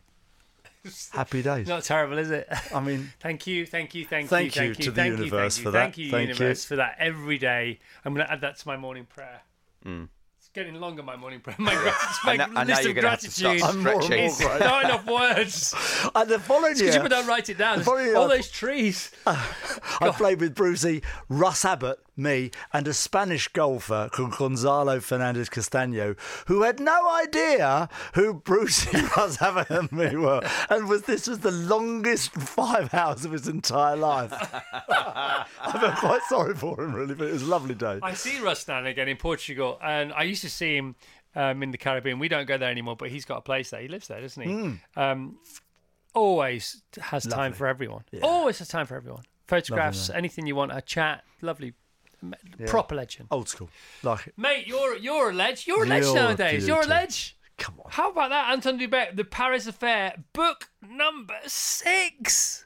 [1.12, 1.68] Happy days.
[1.68, 2.48] Not terrible, is it?
[2.74, 5.18] I mean, Thank you, thank you, thank, Thank you, you thank you, to the thank
[5.18, 5.80] you, universe you, for that.
[5.80, 7.80] Thank you, universe, for that every day.
[8.04, 9.42] I'm going to add that to my morning prayer.
[9.86, 10.10] It's
[10.54, 11.56] getting longer, my morning prayer.
[11.60, 11.94] My, gra-
[12.38, 14.46] know- I list of gonna have to start gratitude I'm more and stretching.
[14.46, 15.76] more is oh, not enough words.
[16.16, 17.82] and the following year, people don't write it down.
[17.82, 19.12] following year, All those trees.
[19.26, 26.18] I played with Brucey, Russ Abbott, me, and a Spanish golfer called Gonzalo Fernandez Castaño,
[26.48, 30.42] who had no idea who Brucey, Abbott, and me were.
[30.70, 34.32] And was this was the longest five hours of his entire life.
[34.90, 35.46] I
[35.80, 38.00] felt quite sorry for him, really, but it was a lovely day.
[38.02, 40.96] I see Russ now again in Portugal, and I used to see him
[41.36, 42.20] um, in the Caribbean.
[42.20, 43.82] We don't go there anymore, but he's got a place there.
[43.82, 44.52] He lives there, doesn't he?
[44.52, 44.74] Hmm.
[44.96, 45.38] Um,
[46.14, 48.04] always has time for everyone.
[48.22, 49.24] Always has time for everyone.
[49.48, 51.24] Photographs, anything you want, a chat.
[51.42, 51.74] Lovely,
[52.68, 53.28] proper legend.
[53.32, 53.70] Old school.
[54.04, 54.34] Like it.
[54.38, 55.68] Mate, you're you're a ledge.
[55.68, 56.68] You're a ledge You're a nowadays.
[56.68, 56.90] You're a beauty.
[56.94, 57.38] ledge.
[57.58, 57.92] Come on.
[57.92, 62.66] How about that, Anton Du Beke, the Paris Affair, book number six.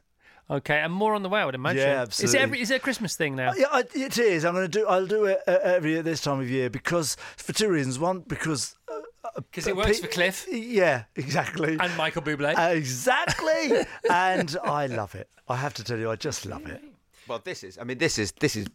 [0.49, 1.81] Okay, and more on the way, I would imagine.
[1.81, 2.39] Yeah, Is it, absolutely.
[2.39, 3.49] every, is it a Christmas thing now?
[3.49, 4.45] Uh, yeah, I, it is.
[4.45, 4.85] I'm going to do.
[4.87, 7.97] I'll do it uh, every year this time of year because for two reasons.
[7.97, 8.93] One, because uh,
[9.25, 11.77] uh, Because it works Pe- for Cliff Yeah, exactly.
[11.79, 12.53] and Michael Bublé.
[12.75, 13.71] Exactly.
[14.09, 15.29] and I love it.
[15.49, 16.81] I have to tell you, I just love it.
[17.27, 17.79] Well, this is.
[17.79, 18.31] I mean, this is.
[18.33, 18.67] This is.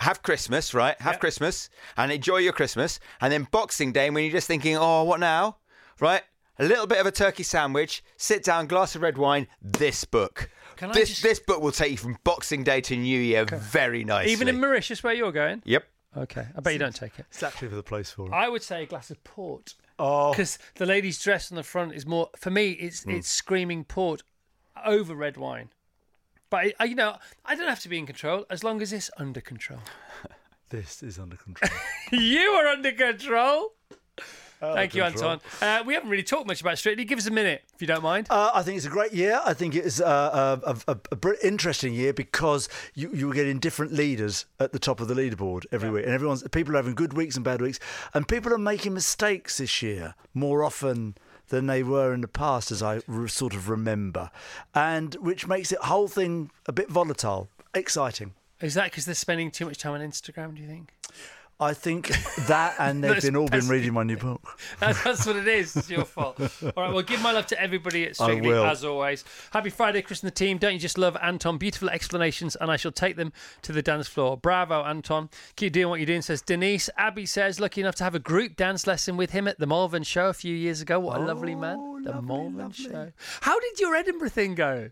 [0.00, 0.98] Have Christmas, right?
[1.00, 5.04] Have Christmas and enjoy your Christmas, and then Boxing Day when you're just thinking, oh,
[5.04, 5.56] what now,
[6.00, 6.22] right?
[6.58, 10.50] a little bit of a turkey sandwich, sit down, glass of red wine, this book.
[10.76, 13.46] Can I this just- this book will take you from Boxing Day to New Year
[13.46, 14.32] very nicely.
[14.32, 15.62] Even in Mauritius, where you're going?
[15.64, 15.84] Yep.
[16.18, 17.24] Okay, I bet you don't take it.
[17.30, 18.32] Exactly for the place for it.
[18.32, 19.74] I would say a glass of port.
[19.98, 20.32] Oh.
[20.32, 22.70] because the lady's dress on the front is more for me.
[22.72, 23.10] It's Hmm.
[23.12, 24.22] it's screaming port
[24.84, 25.68] over red wine.
[26.50, 29.10] But I, you know, I don't have to be in control as long as it's
[29.16, 29.80] under control.
[30.70, 31.68] This is under control.
[32.12, 33.72] you are under control.
[34.60, 35.02] Thank you.
[35.02, 35.40] Anton.
[35.60, 37.04] Uh, we haven't really talked much about Strictly.
[37.04, 38.28] Give us a minute if you don't mind.
[38.30, 39.40] Uh, I think it's a great year.
[39.44, 43.26] I think it is uh, a, a, a, a br- interesting year because you, you
[43.26, 46.74] were getting different leaders at the top of the leaderboard every week, and everyone's people
[46.74, 47.80] are having good weeks and bad weeks,
[48.14, 51.16] and people are making mistakes this year more often
[51.50, 54.30] than they were in the past, as I re- sort of remember,
[54.74, 58.34] and which makes the whole thing a bit volatile, exciting.
[58.60, 60.54] Is that because they're spending too much time on Instagram?
[60.54, 60.92] Do you think?
[61.60, 62.08] I think
[62.48, 64.58] that, and they've been all been reading my new book.
[64.80, 65.76] That's what it is.
[65.76, 66.40] It's your fault.
[66.40, 66.92] All right.
[66.92, 68.64] Well, give my love to everybody at Strictly will.
[68.64, 69.24] as always.
[69.52, 70.56] Happy Friday, Chris and the team.
[70.58, 71.58] Don't you just love Anton?
[71.58, 74.38] Beautiful explanations, and I shall take them to the dance floor.
[74.38, 75.28] Bravo, Anton.
[75.56, 76.22] Keep doing what you're doing.
[76.22, 76.88] Says Denise.
[76.96, 80.02] Abby says, lucky enough to have a group dance lesson with him at the Malvern
[80.02, 80.98] Show a few years ago.
[80.98, 81.76] What a lovely man.
[81.78, 82.84] Oh, the lovely, Malvern lovely.
[82.84, 83.12] Show.
[83.42, 84.90] How did your Edinburgh thing go?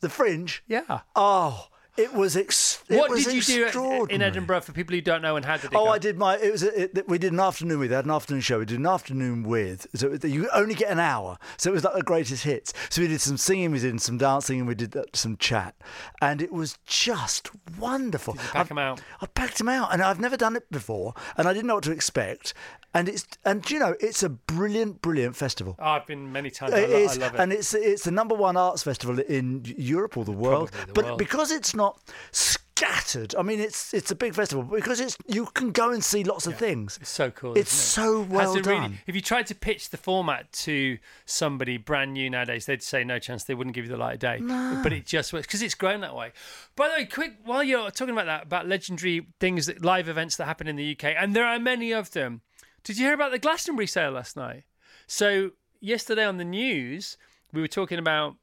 [0.00, 0.62] The Fringe.
[0.68, 1.00] Yeah.
[1.16, 4.22] Oh, it was ex- what was did you do in.
[4.22, 5.90] Edinburgh for people who don't know, and how did it Oh, go?
[5.90, 6.38] I did my.
[6.38, 6.62] It was.
[6.62, 7.90] A, it, we did an afternoon with.
[7.90, 8.58] Had an afternoon show.
[8.60, 9.86] We did an afternoon with.
[9.94, 11.38] So you only get an hour.
[11.58, 12.72] So it was like the greatest hits.
[12.88, 15.74] So we did some singing, we did some dancing, and we did uh, some chat,
[16.20, 18.34] and it was just wonderful.
[18.34, 19.02] Pack I've- them out.
[19.20, 21.84] I packed them out, and I've never done it before, and I didn't know what
[21.84, 22.54] to expect.
[22.94, 25.76] And it's and you know it's a brilliant, brilliant festival.
[25.78, 26.74] Oh, I've been many times.
[26.74, 27.40] I, It lo- is, I love it.
[27.40, 30.70] and it's it's the number one arts festival in Europe or the world.
[30.86, 31.18] The but world.
[31.18, 31.98] because it's not
[32.32, 34.64] scattered, I mean, it's it's a big festival.
[34.64, 36.98] but Because it's you can go and see lots of things.
[37.00, 37.56] It's so cool.
[37.56, 38.06] It's isn't it?
[38.06, 38.82] so well it done.
[38.82, 43.04] Really, if you tried to pitch the format to somebody brand new nowadays, they'd say
[43.04, 43.44] no chance.
[43.44, 44.38] They wouldn't give you the light of day.
[44.82, 46.32] But it just works because it's grown that way.
[46.76, 50.36] By the way, quick while you're talking about that, about legendary things, that live events
[50.36, 52.42] that happen in the UK, and there are many of them.
[52.84, 54.64] Did you hear about the Glastonbury sale last night?
[55.06, 57.16] So yesterday on the news,
[57.52, 58.36] we were talking about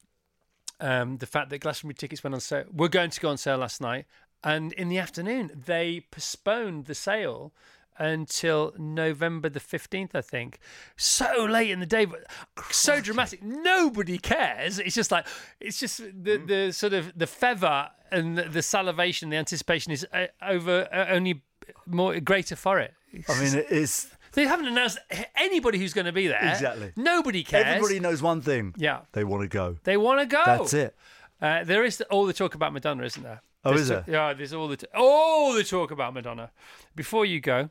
[0.80, 2.66] um, the fact that Glastonbury tickets went on sale.
[2.72, 4.06] Were going to go on sale last night,
[4.44, 7.52] and in the afternoon they postponed the sale
[7.98, 10.60] until November the fifteenth, I think.
[10.96, 12.26] So late in the day, but
[12.72, 13.44] so dramatic.
[13.44, 14.80] Nobody cares.
[14.80, 15.28] It's just like
[15.60, 20.08] it's just the the sort of the feather and the, the salivation, the anticipation is
[20.14, 21.42] uh, over uh, only
[21.86, 22.94] more greater for it.
[23.28, 24.10] I mean, it is.
[24.40, 25.00] They haven't announced
[25.36, 26.40] anybody who's going to be there.
[26.42, 26.94] Exactly.
[26.96, 27.66] Nobody cares.
[27.66, 28.74] Everybody knows one thing.
[28.78, 29.02] Yeah.
[29.12, 29.76] They want to go.
[29.84, 30.42] They want to go.
[30.46, 30.96] That's it.
[31.42, 33.42] Uh, there is all the talk about Madonna, isn't there?
[33.66, 34.06] Oh, There's is there?
[34.08, 36.52] Yeah, there's all the t- all the talk about Madonna.
[36.96, 37.70] Before you go,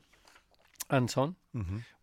[0.91, 1.35] Anton,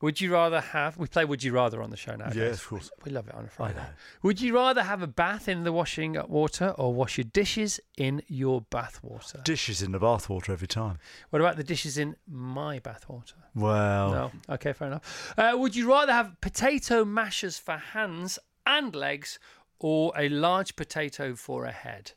[0.01, 0.97] would you rather have?
[0.97, 2.27] We play Would You Rather on the show now.
[2.27, 2.39] Mm-hmm.
[2.39, 2.91] Yes, of course.
[3.05, 3.81] We love it on a Friday.
[4.23, 8.23] Would you rather have a bath in the washing water or wash your dishes in
[8.29, 9.41] your bath water?
[9.45, 10.99] Dishes in the bathwater every time.
[11.31, 13.35] what about the dishes in my bath water?
[13.55, 14.33] Well, No.
[14.55, 15.35] Okay, fair enough.
[15.37, 19.39] Uh, would you rather have potato mashers for hands and legs
[19.79, 22.13] or a large potato for a head?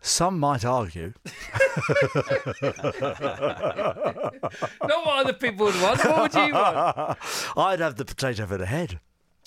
[0.00, 1.12] Some might argue.
[2.62, 2.76] Not
[4.80, 6.04] what other people would want.
[6.04, 7.18] What would you want?
[7.56, 9.00] I'd have the potato for the head.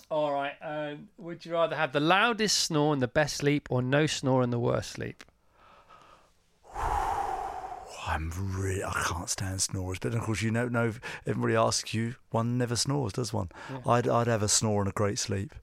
[0.09, 0.53] All right.
[0.61, 4.43] Um, would you rather have the loudest snore and the best sleep, or no snore
[4.43, 5.23] and the worst sleep?
[6.75, 9.99] I'm really, I can't stand snorers.
[9.99, 10.91] But of course, you don't know.
[11.25, 13.49] Everybody asks you, one never snores, does one?
[13.85, 15.55] I'd, I'd have a snore and a great sleep.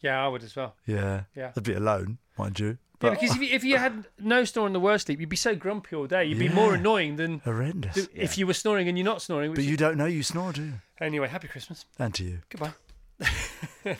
[0.00, 0.74] Yeah, I would as well.
[0.86, 1.22] Yeah.
[1.34, 1.52] Yeah.
[1.56, 2.76] I'd be alone, mind you.
[3.04, 5.36] Yeah, because if you, if you had no snore and the worst sleep, you'd be
[5.36, 6.24] so grumpy all day.
[6.24, 8.08] You'd be more annoying than horrendous.
[8.14, 9.50] if you were snoring and you're not snoring.
[9.50, 10.72] Which But is- you don't know you snore, do you?
[11.00, 11.84] Anyway, happy Christmas.
[11.98, 12.38] And to you.
[12.50, 12.72] Goodbye.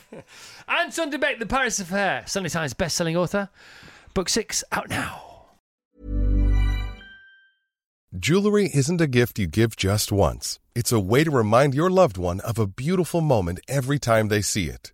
[0.67, 3.49] Anton Du Beke, The Paris Affair, Sunday Times best-selling author.
[4.13, 5.21] Book six out now.
[8.17, 10.59] Jewelry isn't a gift you give just once.
[10.73, 14.41] It's a way to remind your loved one of a beautiful moment every time they
[14.41, 14.93] see it.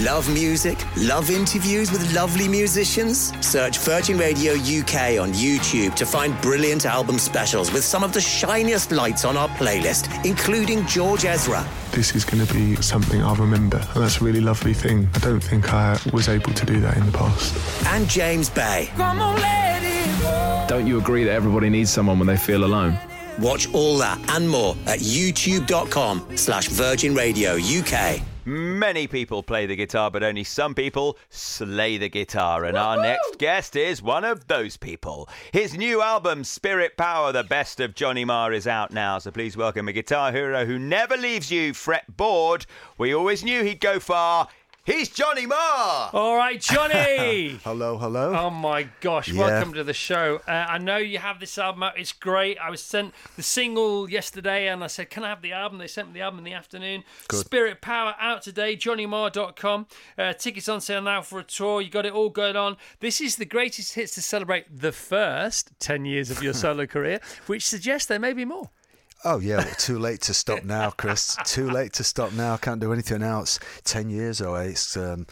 [0.00, 0.82] Love music?
[0.96, 3.34] Love interviews with lovely musicians?
[3.46, 8.20] Search Virgin Radio UK on YouTube to find brilliant album specials with some of the
[8.20, 11.68] shiniest lights on our playlist, including George Ezra.
[11.90, 15.06] This is going to be something I'll remember, and that's a really lovely thing.
[15.16, 17.54] I don't think I was able to do that in the past.
[17.88, 18.88] And James Bay.
[20.66, 22.98] Don't you agree that everybody needs someone when they feel alone?
[23.38, 28.22] Watch all that and more at youtube.com slash Virgin Radio UK.
[28.50, 32.64] Many people play the guitar, but only some people slay the guitar.
[32.64, 35.28] And our next guest is one of those people.
[35.52, 39.20] His new album, Spirit Power, the best of Johnny Marr, is out now.
[39.20, 42.66] So please welcome a guitar hero who never leaves you fretboard.
[42.98, 44.48] We always knew he'd go far.
[44.84, 46.10] He's Johnny Marr.
[46.14, 47.60] All right, Johnny.
[47.64, 48.34] hello, hello.
[48.34, 49.28] Oh my gosh!
[49.28, 49.40] Yeah.
[49.40, 50.40] Welcome to the show.
[50.48, 51.98] Uh, I know you have this album out.
[51.98, 52.56] It's great.
[52.58, 55.86] I was sent the single yesterday, and I said, "Can I have the album?" They
[55.86, 57.04] sent me the album in the afternoon.
[57.28, 57.40] Good.
[57.40, 58.74] Spirit Power out today.
[58.74, 59.86] JohnnyMarr.com.
[60.16, 61.82] Uh, tickets on sale now for a tour.
[61.82, 62.78] You got it all going on.
[63.00, 67.20] This is the greatest hits to celebrate the first ten years of your solo career,
[67.46, 68.70] which suggests there may be more.
[69.24, 71.36] Oh yeah, well, too late to stop now, Chris.
[71.44, 72.56] too late to stop now.
[72.56, 73.58] Can't do anything else.
[73.84, 74.70] Ten years away.
[74.70, 75.26] It's um,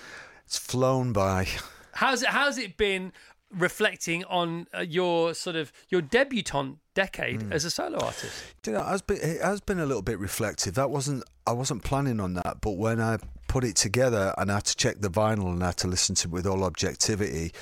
[0.47, 1.49] it's flown by.
[1.93, 2.29] How's it?
[2.29, 3.13] How's it been
[3.51, 7.53] reflecting on uh, your sort of your debutante decade Hmm.
[7.53, 8.35] as a solo artist?
[8.67, 10.75] You know, it has been, it has been a little bit reflective.
[10.75, 13.17] That wasn't I wasn't planning on that, but when I
[13.49, 16.15] put it together and I had to check the vinyl and I had to listen
[16.17, 17.53] to it with all objectivity,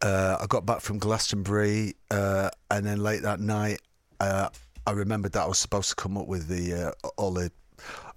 [0.00, 3.80] uh, I got back from Glastonbury, uh, and then late that night,
[4.18, 4.48] uh,
[4.86, 7.50] I remembered that I was supposed to come up with the uh, all the.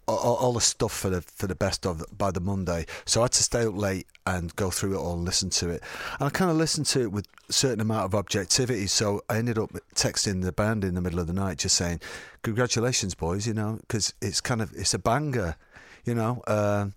[0.07, 3.23] All, all the stuff for the for the best of by the Monday, so I
[3.23, 5.81] had to stay up late and go through it all and listen to it.
[6.19, 8.85] And I kind of listened to it with a certain amount of objectivity.
[8.85, 12.01] So I ended up texting the band in the middle of the night, just saying,
[12.43, 15.55] "Congratulations, boys!" You know, because it's kind of it's a banger,
[16.03, 16.43] you know.
[16.45, 16.93] Um,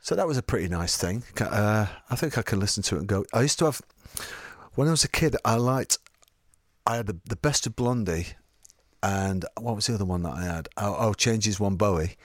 [0.00, 1.24] so that was a pretty nice thing.
[1.38, 3.26] Uh, I think I can listen to it and go.
[3.34, 3.82] I used to have
[4.76, 5.36] when I was a kid.
[5.44, 5.98] I liked.
[6.86, 8.28] I had the, the best of Blondie,
[9.02, 10.68] and what was the other one that I had?
[10.76, 12.16] Oh, oh Changes One Bowie.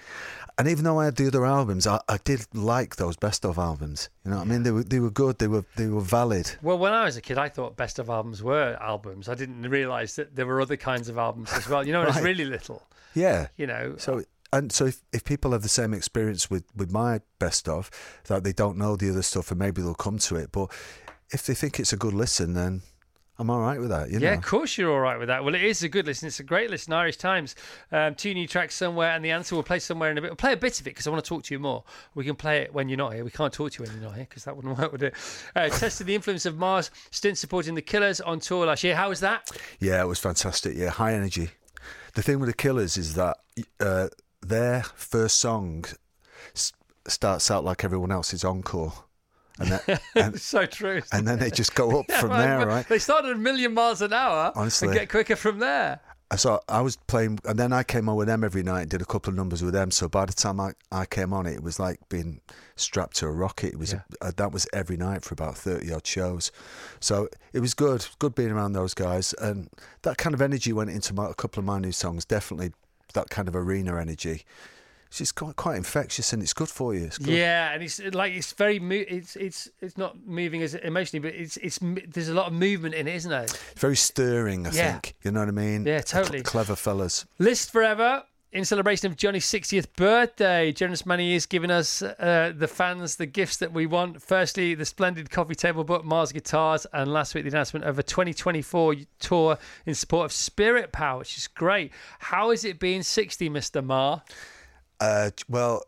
[0.58, 3.58] And even though I had the other albums, I, I did like those best of
[3.58, 4.10] albums.
[4.24, 4.64] You know what I mean?
[4.64, 5.38] They were they were good.
[5.40, 6.56] They were they were valid.
[6.62, 9.28] Well, when I was a kid, I thought best of albums were albums.
[9.28, 11.86] I didn't realise that there were other kinds of albums as well.
[11.86, 12.84] You know, when I was really little.
[13.14, 13.48] Yeah.
[13.58, 13.96] You know.
[13.98, 14.24] So
[14.56, 17.92] and so if, if people have the same experience with, with my best of,
[18.28, 20.54] that they don't know the other stuff and maybe they'll come to it.
[20.54, 20.72] But
[21.32, 22.82] if they think it's a good listen, then
[23.38, 24.10] I'm all right with that.
[24.10, 25.43] You yeah, of course you're all right with that.
[25.43, 26.28] Well, it is a good listen.
[26.28, 26.93] It's a great listen.
[26.93, 27.54] Irish Times,
[27.91, 30.30] um, two new tracks somewhere, and the answer we'll play somewhere in a bit.
[30.30, 31.84] We'll play a bit of it because I want to talk to you more.
[32.13, 33.26] We can play it when you're not here.
[33.26, 35.15] We can't talk to you when you're not here because that wouldn't work, would it?
[35.54, 38.95] Uh, tested the influence of Mars, stint supporting the Killers on tour last year.
[38.95, 39.52] How was that?
[39.80, 40.78] Yeah, it was fantastic.
[40.78, 41.50] Yeah, high energy.
[42.13, 43.38] The thing with the Killers is that
[43.82, 44.08] uh,
[44.41, 45.84] their first song
[46.56, 46.71] s-
[47.06, 48.93] starts out like everyone else's encore,
[49.60, 51.02] and that, and, so true.
[51.12, 52.88] and then they just go up Yeah, from there, right?
[52.88, 54.89] They started a million miles an hour Honestly.
[54.89, 56.00] and get quicker from there.
[56.38, 59.02] So I was playing, and then I came on with them every night and did
[59.02, 59.91] a couple of numbers with them.
[59.91, 62.41] So by the time I, I came on it, it was like being
[62.76, 63.74] strapped to a rocket.
[63.74, 66.52] It was uh, that was every night for about thirty odd shows.
[67.00, 69.70] So it was good, good being around those guys, and
[70.02, 72.26] that kind of energy went into my, a couple of my new songs.
[72.26, 72.72] Definitely
[73.13, 74.46] that kind of arena energy.
[75.15, 77.06] It's just quite, quite infectious, and it's good for you.
[77.06, 77.30] It's good.
[77.34, 81.34] Yeah, and it's like it's very mo- it's it's it's not moving as emotionally, but
[81.34, 83.58] it's it's there's a lot of movement in it, isn't it?
[83.78, 84.67] very stirring.
[84.67, 84.91] I Yeah.
[84.91, 85.86] think you know what I mean.
[85.86, 86.41] Yeah, totally.
[86.41, 87.25] clever fellas.
[87.39, 90.73] List forever in celebration of Johnny's 60th birthday.
[90.73, 94.21] Generous money is giving us uh, the fans the gifts that we want.
[94.21, 98.04] Firstly, the splendid coffee table book, Marr's Guitars, and last week the announcement of a
[98.04, 101.93] 2024 tour in support of Spirit Power, which is great.
[102.19, 103.82] How is it being 60, Mr.
[103.82, 104.21] Marr?
[104.99, 105.84] Uh, well,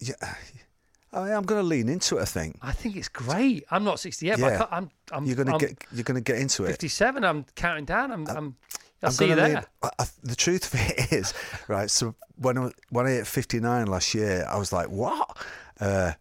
[0.00, 0.14] yeah,
[1.12, 2.22] I, I'm going to lean into it.
[2.22, 2.58] I think.
[2.62, 3.64] I think it's great.
[3.70, 4.58] I'm not 60 yet, but I Yeah.
[4.58, 6.68] can't, I'm, I'm you're going to get you're going to get into it.
[6.68, 7.24] 57.
[7.24, 8.12] I'm counting down.
[8.12, 8.56] I'm, I'm
[9.02, 9.48] I'll I'm see you there.
[9.48, 11.32] lean- I, I, the truth of it is,
[11.68, 11.90] right.
[11.90, 15.36] So when I, when I hit 59 last year, I was like, "What?
[15.80, 16.12] Uh,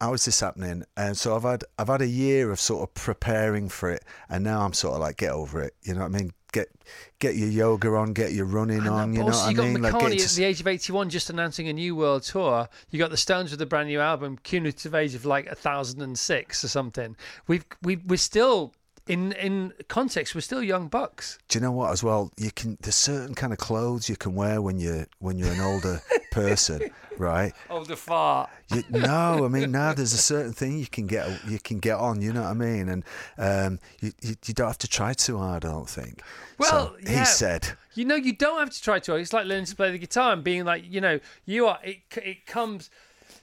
[0.00, 2.94] how is this happening?" And so I've had I've had a year of sort of
[2.94, 6.14] preparing for it, and now I'm sort of like, "Get over it." You know what
[6.14, 6.32] I mean?
[6.52, 6.70] Get
[7.18, 9.12] get your yoga on, get your running on.
[9.12, 9.82] You know what I you got mean?
[9.82, 12.68] Like, get at the age of 81 just announcing a new world tour.
[12.90, 16.68] You got the Stones with a brand new album, cumulative age of like 1006 or
[16.68, 17.16] something.
[17.46, 18.72] We've we we're still
[19.08, 21.38] in in context, we're still young bucks.
[21.48, 21.90] Do you know what?
[21.90, 22.76] As well, you can.
[22.80, 26.00] There's certain kind of clothes you can wear when you when you're an older
[26.40, 27.52] person, right?
[27.70, 28.50] Oh, the fart.
[28.74, 31.96] You, no, I mean now there's a certain thing you can get you can get
[31.96, 32.22] on.
[32.22, 32.88] You know what I mean?
[32.88, 33.04] And
[33.36, 35.64] um, you, you you don't have to try too hard.
[35.64, 36.22] I don't think.
[36.58, 37.20] Well, so yeah.
[37.20, 37.68] he said.
[37.94, 39.22] You know, you don't have to try too hard.
[39.22, 41.78] It's like learning to play the guitar and being like, you know, you are.
[41.82, 42.90] It it comes.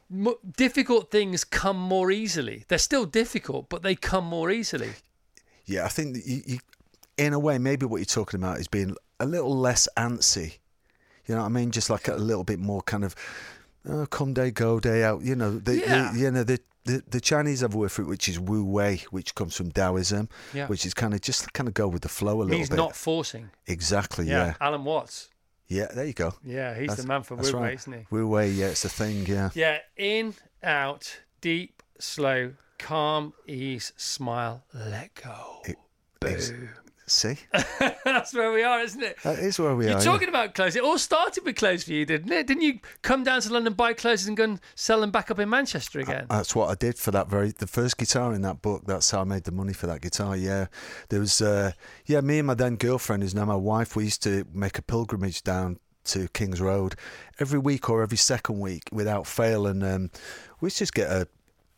[0.10, 2.66] mo difficult things come more easily.
[2.68, 4.92] They're still difficult, but they come more easily.
[5.66, 6.60] Yeah, I think that you, you,
[7.18, 10.60] in a way, maybe what you're talking about is being a little less antsy.
[11.28, 11.72] You know what I mean?
[11.72, 13.16] Just like a little bit more kind of
[13.88, 15.22] oh, come day, go day out.
[15.22, 16.12] You know, the, Yeah.
[16.14, 18.64] the, you know the, the the Chinese have a word for it, which is Wu
[18.64, 20.68] Wei, which comes from Taoism, Yeah.
[20.68, 22.76] which is kind of just kind of go with the flow a little Means bit.
[22.78, 23.50] not forcing.
[23.68, 24.28] exactly.
[24.28, 24.46] Yeah.
[24.48, 24.54] Yeah.
[24.62, 25.30] Alan Watts.
[25.68, 25.88] Yeah.
[25.96, 26.36] There you go.
[26.44, 27.74] Yeah, he's That's- the man for Wu Wei, right.
[27.74, 28.06] isn't he?
[28.12, 28.50] Wu Wei.
[28.52, 29.26] Yeah, it's a thing.
[29.26, 29.50] Yeah.
[29.56, 35.64] Yeah, in, out, deep, slow, calm, ease, smile, let go.
[36.24, 36.70] Ex- Boo.
[37.08, 37.36] See,
[38.04, 39.18] That's where we are, isn't it?
[39.24, 39.90] that is where we are.
[39.90, 40.04] You're are.
[40.04, 40.76] talking about clothes.
[40.76, 42.48] It all started with clothes for you, didn't it?
[42.48, 45.38] Didn't you come down to London, buy clothes, and go and sell them back up
[45.38, 46.26] in Manchester again?
[46.30, 48.84] That's what I did for that very the first guitar in that book.
[48.88, 50.36] That's how I made the money for that guitar.
[50.36, 50.66] Yeah,
[51.10, 51.74] there was uh,
[52.08, 53.96] yeah me and my then girlfriend, who's now my wife.
[53.96, 56.96] We used to make a pilgrimage down to Kings Road
[57.40, 60.12] every week or every second week without fail, and um,
[60.60, 61.28] we used to just get a.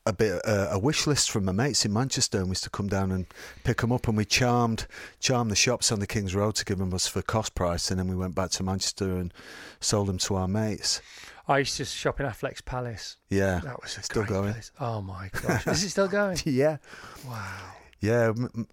[0.07, 2.69] A bit uh, a wish list from my mates in Manchester, and we used to
[2.69, 3.25] come down and
[3.65, 4.87] pick them up, and we charmed
[5.19, 7.99] charmed the shops on the Kings Road to give them us for cost price, and
[7.99, 9.33] then we went back to Manchester and
[9.81, 11.01] sold them to our mates.
[11.47, 13.17] I used to shop in Affleck's Palace.
[13.29, 14.53] Yeah, That was a still going.
[14.53, 14.71] place.
[14.79, 16.37] Oh my gosh, is it still going?
[16.45, 16.77] yeah,
[17.27, 17.53] Wow.
[17.99, 18.31] yeah.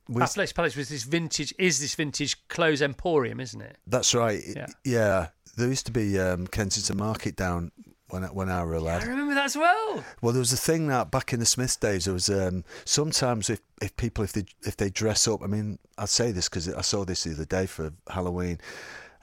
[0.09, 1.53] we- Palace was this vintage.
[1.59, 3.77] Is this vintage clothes emporium, isn't it?
[3.89, 4.41] That's right.
[4.55, 4.67] Yeah.
[4.85, 5.27] Yeah.
[5.57, 7.71] There used to be um, Kensington Market down
[8.15, 10.05] when I, when I were a I remember that as well.
[10.23, 12.05] Well, there was a thing that back in the Smiths days.
[12.05, 15.43] There was um, sometimes if, if people if they if they dress up.
[15.43, 18.59] I mean, I say this because I saw this the other day for Halloween.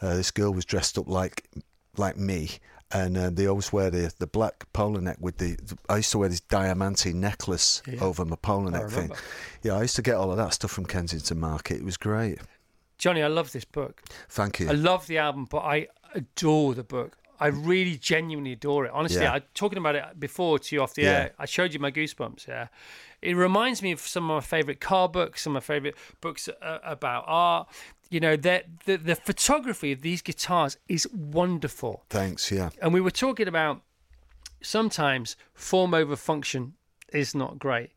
[0.02, 1.48] Uh, this girl was dressed up like
[1.98, 2.50] like me.
[2.94, 5.58] And uh, they always wear the, the black polo neck with the.
[5.88, 8.04] I used to wear this diamante necklace Yeah.
[8.04, 9.12] over my polo I neck thing.
[9.64, 11.78] Yeah, I used to get all of that stuff from Kensington Market.
[11.78, 12.40] It was great.
[12.98, 14.02] Johnny, I love this book.
[14.28, 14.68] Thank you.
[14.68, 17.18] I love the album, but I adore the book.
[17.42, 18.92] I really genuinely adore it.
[18.94, 19.34] Honestly, Yeah.
[19.34, 21.10] I talking about it before to you off the Yeah.
[21.20, 21.34] air.
[21.40, 22.48] I showed you my goosebumps.
[22.48, 22.68] Yeah,
[23.22, 26.48] it reminds me of some of my favorite car books, some of my favorite books
[26.48, 27.68] uh, about art.
[28.10, 32.04] You know, that the the photography of these guitars is wonderful.
[32.10, 32.52] Thanks.
[32.52, 32.70] Yeah.
[32.82, 33.82] And we were talking about
[34.62, 36.74] sometimes form over function
[37.14, 37.92] is not great.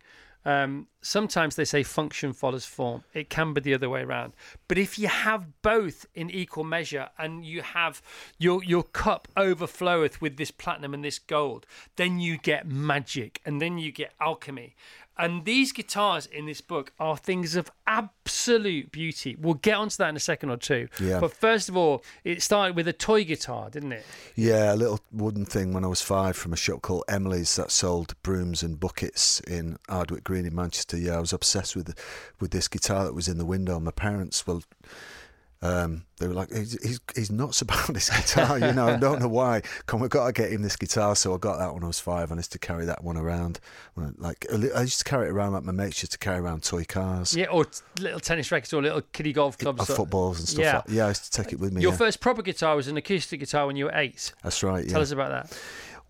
[0.44, 3.04] Um, sometimes they say function follows form.
[3.14, 4.34] It can be the other way around.
[4.68, 8.02] But if you have both in equal measure and you have
[8.38, 11.66] your your cup overfloweth with this platinum and this gold,
[11.96, 14.74] then you get magic and then you get alchemy.
[15.16, 19.36] And these guitars in this book are things of absolute beauty.
[19.38, 20.88] We'll get onto that in a second or two.
[21.00, 21.20] Yeah.
[21.20, 24.04] But first of all, it started with a toy guitar, didn't it?
[24.34, 27.70] Yeah, a little wooden thing when I was five from a shop called Emily's that
[27.70, 30.96] sold brooms and buckets in Ardwick Green in Manchester.
[30.96, 31.94] Yeah, I was obsessed with
[32.40, 33.78] with this guitar that was in the window.
[33.78, 34.62] My parents, well,
[35.64, 39.20] um, they were like, he's, he's, he's nuts about this guitar, you know, I don't
[39.20, 39.62] know why.
[39.86, 41.16] Come, we've got to get him this guitar.
[41.16, 43.16] So I got that when I was five and I used to carry that one
[43.16, 43.60] around.
[44.18, 46.84] Like, I used to carry it around like my mates used to carry around toy
[46.84, 47.34] cars.
[47.34, 49.88] Yeah, or t- little tennis rackets or little kiddie golf clubs.
[49.88, 50.76] Or footballs and stuff Yeah.
[50.76, 51.80] like Yeah, I used to take it with me.
[51.80, 51.98] Your yeah.
[51.98, 54.32] first proper guitar was an acoustic guitar when you were eight.
[54.42, 54.86] That's right.
[54.86, 55.58] Tell us about that.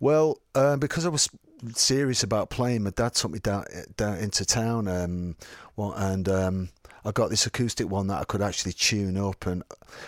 [0.01, 1.29] Well, uh, because I was
[1.73, 3.63] serious about playing, my dad took me down,
[3.95, 5.37] down into town, um,
[5.77, 6.69] well, and um,
[7.05, 9.45] I got this acoustic one that I could actually tune up.
[9.45, 9.63] And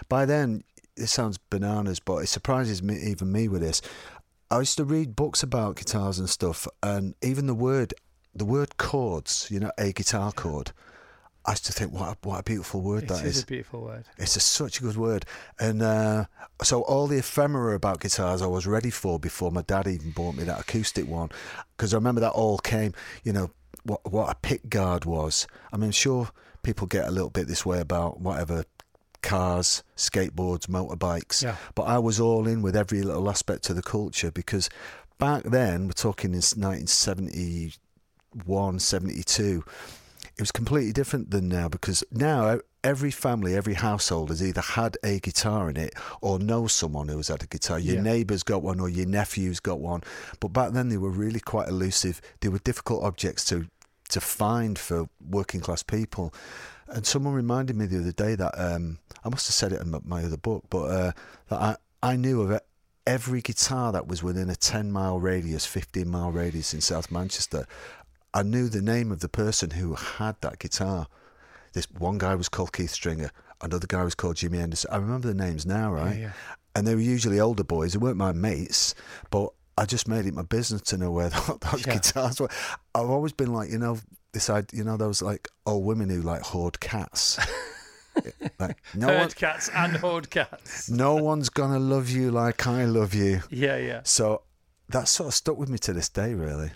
[0.10, 0.64] by then,
[0.96, 3.82] it sounds bananas, but it surprises me, even me, with this.
[4.50, 7.94] I used to read books about guitars and stuff, and even the word,
[8.34, 10.72] the word chords, you know, a guitar chord.
[11.46, 13.24] I used to think, what a, what a beautiful word It that is.
[13.24, 14.06] It is a beautiful word.
[14.18, 15.26] It's a, such a good word.
[15.60, 16.26] And uh,
[16.62, 20.36] so all the ephemera about guitars I was ready for before my dad even bought
[20.36, 21.30] me that acoustic one.
[21.76, 22.94] Because I remember that all came,
[23.24, 23.52] you know,
[23.84, 25.48] what, what a pick guard was.
[25.72, 26.30] I mean, sure,
[26.68, 28.66] people get a little bit this way about whatever
[29.22, 31.42] cars, skateboards, motorbikes.
[31.42, 31.56] Yeah.
[31.76, 34.70] But I was all in with every little aspect of the culture because
[35.18, 39.64] back then, we're talking in 1971, 72
[40.36, 44.96] it was completely different than now because now every family, every household has either had
[45.04, 47.80] a guitar in it or knows someone who has had a guitar.
[47.80, 48.02] Your Yeah.
[48.04, 50.04] neighbour's got one or your nephew's got one.
[50.40, 52.22] But back then they were really quite elusive.
[52.42, 53.66] They were difficult objects to
[54.10, 56.34] to find for working class people.
[56.88, 59.94] And someone reminded me the other day that um, I must have said it in
[60.06, 61.12] my, other book, but uh,
[61.50, 61.76] that I,
[62.12, 62.60] I knew of.
[63.06, 67.66] Every guitar that was within a 10 mile radius, 15 mile radius in South Manchester,
[68.34, 71.08] I knew the name of the person who had that guitar.
[71.72, 73.32] This one guy was called Keith Stringer,
[73.62, 74.92] another guy was called Jimmy Anderson.
[74.92, 76.18] I remember the names now, right?
[76.18, 76.32] yeah.
[76.76, 77.94] And they were usually older boys.
[77.94, 78.94] They weren't my mates,
[79.32, 81.30] but I just made it my business to know where
[81.72, 81.94] those Yeah.
[81.94, 82.50] guitars were.
[82.96, 84.00] I've always been like, you know,
[84.34, 87.38] this, I, you know, those like old women who like hoard cats.
[88.60, 90.90] like, no Herd one, cats and horde cats.
[90.90, 93.42] no one's gonna love you like I love you.
[93.52, 94.02] Yeah, yeah.
[94.04, 94.42] So
[94.90, 96.72] that sort of stuck with me to this day, really.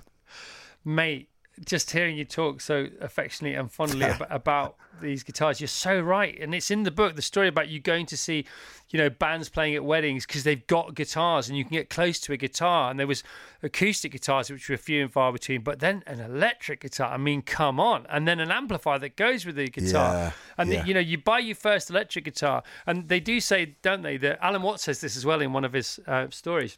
[0.86, 1.30] mate.
[1.66, 6.39] Just hearing you talk so affectionately and fondly about, about these guitars, you're so right.
[6.39, 8.45] And it's in the book, the story about you going to see,
[8.89, 12.20] you know, bands playing at weddings because they've got guitars and you can get close
[12.22, 12.89] to a guitar.
[12.89, 13.24] And there was
[13.64, 17.12] acoustic guitars, which were few and far between, but then an electric guitar.
[17.12, 18.05] I mean, come on.
[18.09, 20.14] And then an amplifier that goes with the guitar.
[20.14, 20.86] Yeah, and, yeah.
[20.86, 22.64] you know, you buy your first electric guitar.
[22.86, 25.66] And they do say, don't they, that Alan Watts says this as well in one
[25.66, 26.78] of his uh, stories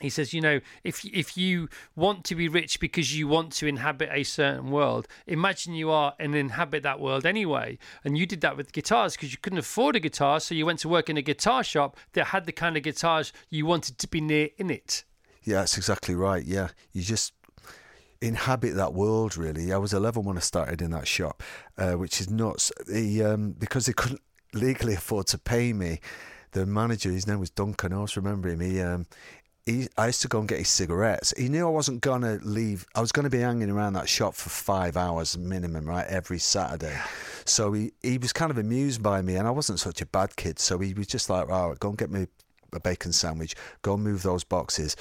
[0.00, 3.66] he says, you know, if if you want to be rich because you want to
[3.66, 7.78] inhabit a certain world, imagine you are and inhabit that world anyway.
[8.04, 10.80] And you did that with guitars because you couldn't afford a guitar, so you went
[10.80, 14.08] to work in a guitar shop that had the kind of guitars you wanted to
[14.08, 15.04] be near in it.
[15.42, 16.44] Yeah, that's exactly right.
[16.44, 17.32] Yeah, you just
[18.20, 19.36] inhabit that world.
[19.36, 21.42] Really, I was 11 when I started in that shop,
[21.78, 22.72] uh, which is nuts.
[22.86, 24.22] The um, because they couldn't
[24.52, 26.00] legally afford to pay me.
[26.52, 27.92] The manager, his name was Duncan.
[27.92, 28.60] I always remember him.
[28.60, 29.06] He, um,
[29.66, 31.34] he, I used to go and get his cigarettes.
[31.36, 32.86] He knew I wasn't gonna leave.
[32.94, 36.38] I was going to be hanging around that shop for five hours minimum, right, every
[36.38, 36.96] Saturday.
[37.44, 40.36] So he, he was kind of amused by me, and I wasn't such a bad
[40.36, 40.60] kid.
[40.60, 42.28] So he was just like, "All right, go and get me
[42.72, 43.56] a bacon sandwich.
[43.82, 44.96] Go and move those boxes."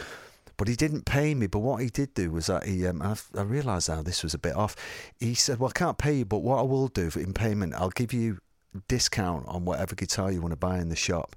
[0.57, 1.45] But he didn't pay me.
[1.47, 4.33] But what he did do was that he, um, I, I realised now this was
[4.33, 4.75] a bit off.
[5.19, 7.89] He said, "Well, I can't pay you, but what I will do in payment, I'll
[7.89, 8.39] give you
[8.87, 11.35] discount on whatever guitar you want to buy in the shop.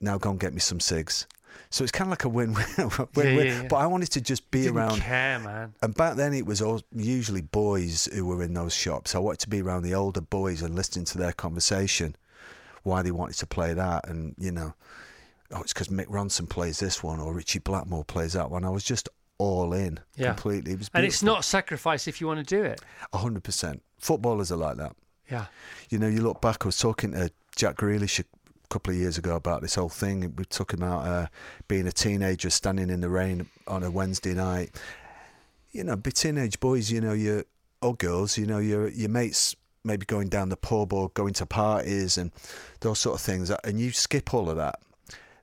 [0.00, 1.26] Now go and get me some cigs."
[1.70, 2.64] So it's kind of like a win-win.
[2.78, 3.36] win-win.
[3.36, 3.68] Yeah, yeah, yeah.
[3.68, 5.00] But I wanted to just be Didn't around.
[5.00, 5.74] care, man.
[5.82, 9.14] And back then, it was all, usually boys who were in those shops.
[9.14, 12.16] I wanted to be around the older boys and listening to their conversation,
[12.82, 14.74] why they wanted to play that, and you know,
[15.52, 18.64] oh, it's because Mick Ronson plays this one or Ritchie Blackmore plays that one.
[18.64, 20.28] I was just all in Yeah.
[20.32, 20.72] completely.
[20.72, 22.80] It was And it's not sacrifice if you want to do it.
[23.12, 23.82] hundred percent.
[23.98, 24.94] Footballers are like that.
[25.30, 25.46] Yeah.
[25.90, 26.58] You know, you look back.
[26.64, 28.22] I was talking to Jack Grealish
[28.66, 30.34] couple of years ago about this whole thing.
[30.36, 31.26] We took him out uh,
[31.68, 34.74] being a teenager, standing in the rain on a Wednesday night.
[35.72, 36.90] You know, be teenage boys.
[36.90, 37.44] You know, you
[37.82, 38.38] or girls.
[38.38, 42.32] You know, your your mates maybe going down the pub or going to parties and
[42.80, 43.50] those sort of things.
[43.50, 44.80] And you skip all of that.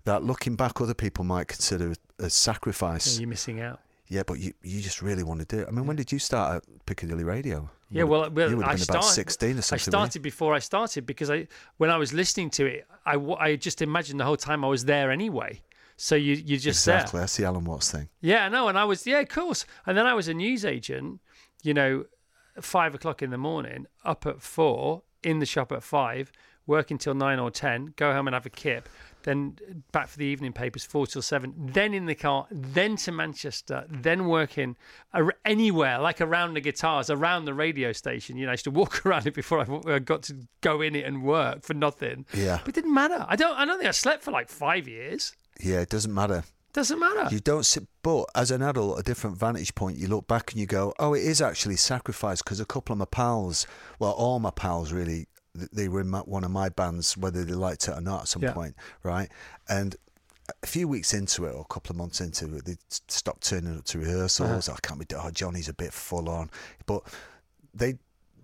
[0.06, 3.20] That looking back, other people might consider a sacrifice.
[3.20, 3.80] You're missing out.
[4.10, 5.68] Yeah, but you, you just really want to do it.
[5.68, 7.70] I mean, when did you start at Piccadilly Radio?
[7.94, 9.82] Yeah, well, well I have been about started, sixteen or something.
[9.82, 13.56] I started before I started because I, when I was listening to it, I, I
[13.56, 15.62] just imagined the whole time I was there anyway.
[15.96, 16.96] So you you just there.
[16.96, 17.20] exactly.
[17.20, 18.10] That's the Alan Watts thing.
[18.22, 19.66] Yeah, no, and I was yeah, of course.
[19.86, 21.22] And then I was a news agent,
[21.62, 22.06] you know,
[22.62, 26.32] five o'clock in the morning, up at four, in the shop at five,
[26.66, 28.90] working till nine or ten, go home and have a kip,
[29.24, 33.12] then back for the evening papers four till seven, then in the car, then to
[33.12, 34.76] Manchester, then working
[35.46, 38.38] anywhere like around the guitars, around the radio station.
[38.38, 40.82] You know, I used to walk around it before I I uh, got to go
[40.82, 42.26] in it and work for nothing.
[42.34, 42.60] Yeah.
[42.60, 43.26] but it didn't matter.
[43.28, 43.58] I don't.
[43.58, 45.34] I don't think I slept for like five years.
[45.60, 46.44] Yeah, it doesn't matter.
[46.74, 47.28] Doesn't matter.
[47.32, 50.60] You don't sit, but as an adult, a different vantage point, you look back and
[50.60, 53.68] you go, oh, it is actually sacrifice because a couple of my pals,
[54.00, 57.54] well, all my pals really, they were in my, one of my bands, whether they
[57.54, 58.54] liked it or not at some Yeah.
[58.54, 59.30] point, right?
[59.70, 59.96] And
[60.62, 63.78] a few weeks into it, or a couple of months into it, they stopped turning
[63.78, 64.68] up to rehearsals.
[64.68, 66.50] I can't be, oh, Johnny's a bit full on.
[66.86, 67.04] But
[67.74, 67.96] they,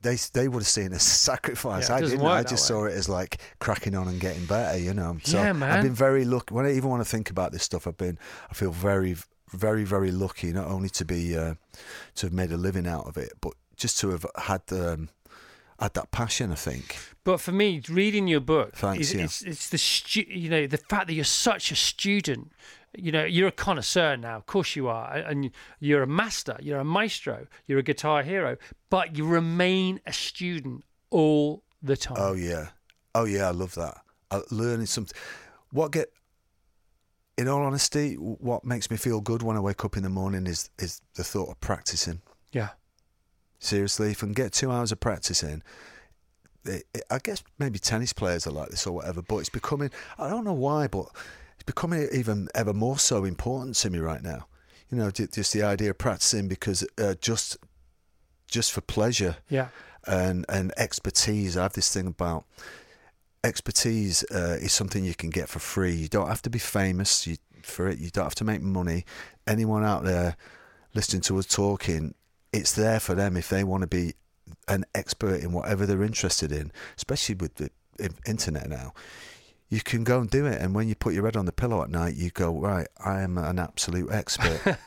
[0.01, 1.89] they, they would have seen a sacrifice.
[1.89, 2.25] Yeah, I didn't.
[2.25, 2.75] I just way.
[2.75, 5.17] saw it as like cracking on and getting better, you know.
[5.23, 6.53] So Yeah, I've been very lucky.
[6.53, 8.17] When I even want to think about this stuff, I've been,
[8.49, 9.17] I feel very,
[9.51, 11.55] very, very lucky not only to be, uh,
[12.15, 15.09] to have made a living out of it, but just to have had, um,
[15.79, 16.51] had that passion.
[16.51, 16.97] I think.
[17.23, 19.23] But for me, reading your book Thanks, is yeah.
[19.23, 22.51] it's, it's the stu- you know the fact that you're such a student.
[22.97, 24.37] You know, you're a connoisseur now.
[24.37, 26.57] Of course you are, and you're a master.
[26.59, 27.45] You're a maestro.
[27.67, 28.57] You're a guitar hero.
[28.89, 32.17] But you remain a student all the time.
[32.17, 32.69] Oh yeah,
[33.13, 33.97] oh yeah, I love that.
[34.31, 35.15] I, learning something.
[35.71, 36.11] What get,
[37.37, 40.47] in all honesty, what makes me feel good when I wake up in the morning
[40.47, 42.21] is is the thought of practicing.
[42.51, 42.69] Yeah.
[43.59, 45.61] Seriously, if I can get two hours of practice in,
[46.65, 49.91] it, it- I guess maybe tennis players are like this or whatever, but it's becoming,
[50.17, 51.07] I don't know why, but
[51.55, 54.47] it's becoming even ever more so important to me right now.
[54.89, 57.57] You know, just the idea of practicing because uh, just
[58.47, 59.67] just for pleasure Yeah.
[60.07, 61.55] and, and expertise.
[61.55, 62.45] I have this thing about
[63.43, 65.93] expertise uh, is something you can get for free.
[65.93, 67.99] You don't have to be famous you, for it.
[67.99, 69.05] You don't have to make money.
[69.47, 70.35] Anyone out there
[70.95, 72.15] listening to us talking,
[72.51, 74.13] it's there for them if they want to be
[74.67, 77.69] an expert in whatever they're interested in, especially with the
[78.25, 78.93] internet now.
[79.71, 81.83] You can go and do it, and when you put your head on the pillow
[81.83, 82.87] at night, you go right.
[83.05, 84.77] I am an absolute expert,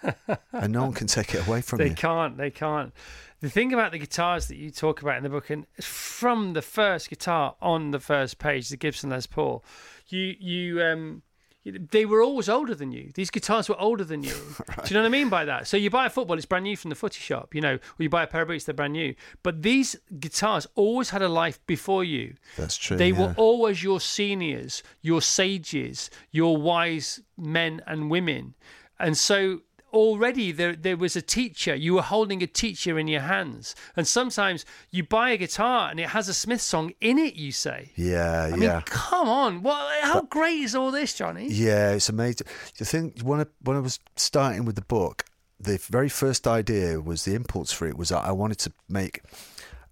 [0.53, 1.91] and no one can take it away from they you.
[1.91, 2.37] They can't.
[2.37, 2.93] They can't.
[3.39, 6.63] The thing about the guitars that you talk about in the book, and from the
[6.63, 9.65] first guitar on the first page, the Gibson Les Paul,
[10.09, 11.23] you you um
[11.65, 13.11] they were always older than you.
[13.15, 14.33] These guitars were older than you.
[14.85, 15.69] Do you know what I mean by that?
[15.69, 17.99] So you buy a football, it's brand new from the footy shop, you know, or
[17.99, 19.15] you buy a pair of boots, they're brand new.
[19.45, 22.35] But these guitars always had a life before you.
[22.57, 22.97] That's true.
[22.97, 23.21] They yeah.
[23.21, 28.55] were always your seniors, your sages, your wise men and women.
[28.99, 29.61] And so
[29.93, 31.75] already there there was a teacher.
[31.75, 33.75] You were holding a teacher in your hands.
[33.97, 37.53] And sometimes you buy a guitar and it has a Smith song in it, you
[37.53, 37.91] say.
[37.97, 38.57] Yeah, I yeah.
[38.57, 39.63] mean, come on.
[39.63, 41.49] What how great is all this, Johnny?
[41.49, 42.47] Yeah, it's amazing.
[42.79, 45.25] The thing when I, when I was starting with the book,
[45.61, 49.23] the very first idea was the impulse for it was that I wanted to make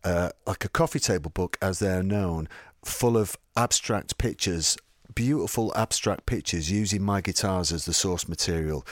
[0.03, 2.49] uh, like a coffee table book, as they're known,
[2.85, 4.77] full of abstract pictures,
[5.15, 8.87] beautiful abstract pictures, using my guitars as the source material.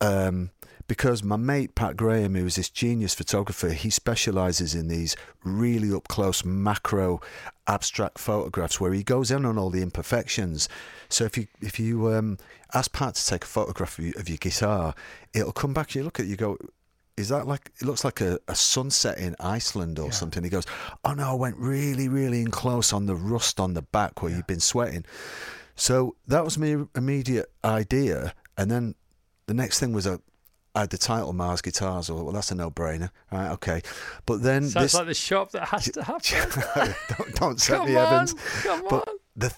[0.00, 0.50] Um,
[0.88, 5.92] because my mate Pat Graham, who is this genius photographer, he specialises in these really
[5.92, 7.20] up close macro
[7.66, 10.68] abstract photographs where he goes in on all the imperfections.
[11.08, 12.36] So if you if you um,
[12.74, 14.94] ask Pat to take a photograph of, you, of your guitar,
[15.32, 15.94] it'll come back.
[15.94, 16.58] You look at it, you go,
[17.16, 20.42] is that like it looks like a, a sunset in Iceland or something?
[20.42, 20.66] He goes,
[21.04, 24.32] oh no, I went really really in close on the rust on the back where
[24.32, 25.04] you've been sweating.
[25.74, 28.94] So that was my immediate idea, and then
[29.46, 30.20] the next thing was a.
[30.74, 33.50] I had the title Marr's Guitars, or well, that's a no-brainer, right?
[33.52, 33.82] Okay,
[34.24, 36.94] but then Sounds this like the shop that has to happen.
[37.18, 38.34] don't, don't set on, Evans.
[38.62, 39.16] come but on.
[39.36, 39.54] the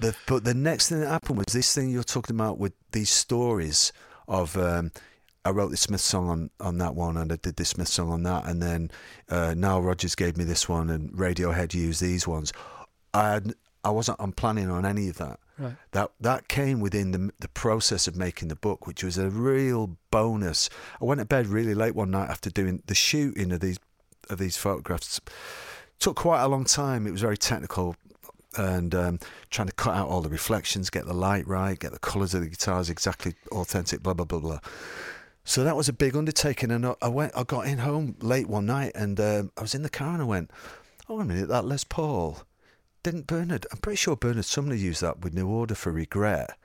[0.00, 3.10] the but the next thing that happened was this thing you're talking about with these
[3.10, 3.92] stories
[4.26, 4.56] of.
[4.56, 4.90] Um,
[5.44, 8.10] I wrote the Smith song on, on that one, and I did the Smith song
[8.10, 8.90] on that, and then
[9.30, 12.52] uh, Nile Rodgers gave me this one, and Radiohead used these ones.
[13.14, 15.40] I had, I wasn't I'm planning on any of that.
[15.58, 15.74] Right.
[15.92, 19.96] That that came within the the process of making the book, which was a real
[20.10, 20.70] bonus.
[21.00, 23.78] I went to bed really late one night after doing the shooting of these
[24.30, 25.20] of these photographs.
[25.98, 27.06] took quite a long time.
[27.06, 27.96] It was very technical,
[28.56, 29.18] and um,
[29.50, 32.42] trying to cut out all the reflections, get the light right, get the colours of
[32.42, 34.60] the guitars exactly authentic, blah blah blah blah.
[35.44, 37.32] So that was a big undertaking, and I- went.
[37.34, 40.22] I got in home late one night, and um, I was in the car, and
[40.22, 40.50] I went,
[41.08, 42.42] "Oh, a minute, that Les Paul."
[43.02, 43.66] Didn't Bernard?
[43.72, 46.56] I'm pretty sure Bernard Sumner used that with New Order for Regret.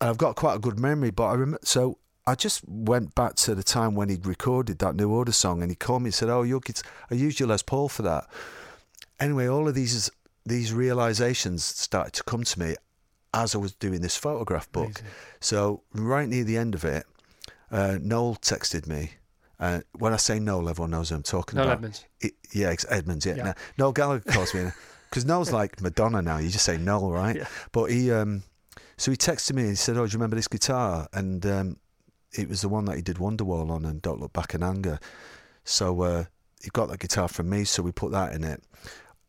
[0.00, 1.58] And I've got quite a good memory, but I remember.
[1.64, 5.62] So I just went back to the time when he'd recorded that New Order song,
[5.62, 8.02] and he called me and said, "Oh, your kids, I used your Les Paul for
[8.02, 8.26] that."
[9.20, 10.10] Anyway, all of these
[10.46, 12.76] these realizations started to come to me
[13.32, 15.02] as I was doing this photograph book.
[15.40, 17.06] So right near the end of it,
[17.72, 19.12] uh, Noel texted me.
[19.58, 21.76] Uh, when I say Noel, everyone knows who I'm talking Noel about.
[21.78, 22.04] Edmonds.
[22.20, 23.24] It- yeah, Edmonds.
[23.24, 23.36] Yeah.
[23.36, 23.42] Yeah.
[23.44, 24.70] Now, Noel Gallagher calls me
[25.14, 26.38] because Noel's like Madonna now.
[26.38, 27.36] You just say Noel, right?
[27.36, 27.46] Yeah.
[27.70, 28.42] But he, um,
[28.96, 31.76] so he texted me and he said, "Oh, do you remember this guitar?" And um,
[32.32, 34.98] it was the one that he did Wonderwall on and Don't Look Back in Anger.
[35.62, 36.24] So uh,
[36.60, 38.64] he got that guitar from me, so we put that in it.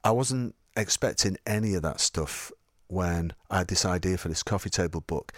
[0.04, 2.52] I wasn't expecting any of that stuff
[2.88, 5.34] when I had this idea for this coffee table book.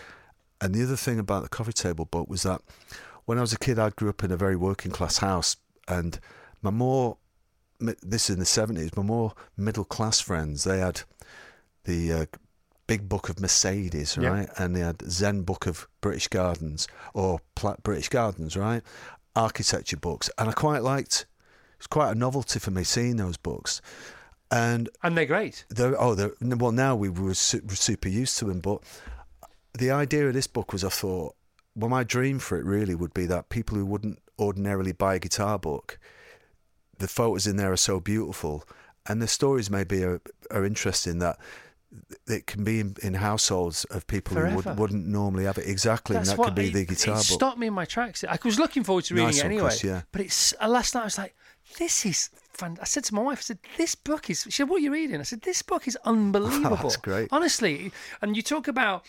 [0.61, 2.61] And the other thing about the coffee table book was that
[3.25, 5.57] when I was a kid, I grew up in a very working class house,
[5.89, 6.21] and
[6.61, 7.17] my more
[7.79, 11.01] this is in the seventies, my more middle class friends they had
[11.83, 12.25] the uh,
[12.87, 14.29] big book of Mercedes, Yeah.
[14.29, 18.81] right, and they had Zen book of British Gardens or Pla- British Gardens, right,
[19.35, 21.25] architecture books, and I quite liked.
[21.77, 23.81] It's quite a novelty for me seeing those books,
[24.49, 25.65] and And they're great.
[25.69, 28.81] they're, oh, they're, well, now we were super used to them, but
[29.77, 31.35] the idea of this book was I thought,
[31.75, 35.19] well, my dream for it really would be that people who wouldn't ordinarily buy a
[35.19, 35.99] guitar book,
[36.99, 38.63] the photos in there are so beautiful,
[39.07, 40.21] and the stories maybe are,
[40.51, 41.37] are interesting that
[42.27, 44.55] it can be in, in households of people who Forever.
[44.71, 45.67] would, wouldn't normally have it.
[45.67, 47.23] Exactly, That's and that could be it- the guitar it book.
[47.25, 48.23] stopped me in my tracks.
[48.27, 49.61] I was looking forward to reading Nice, it anyway.
[49.61, 50.01] course, yeah.
[50.11, 51.35] But it's uh, last night I was like,
[51.79, 52.77] this is fun.
[52.81, 54.43] I said to my wife, I said, this book is.
[54.43, 55.19] She said, what are you reading?
[55.19, 56.75] I said, this book is unbelievable.
[56.77, 57.29] That's great.
[57.31, 57.91] Honestly,
[58.21, 59.05] and you talk about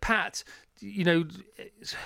[0.00, 0.44] Pat.
[0.80, 1.24] You know,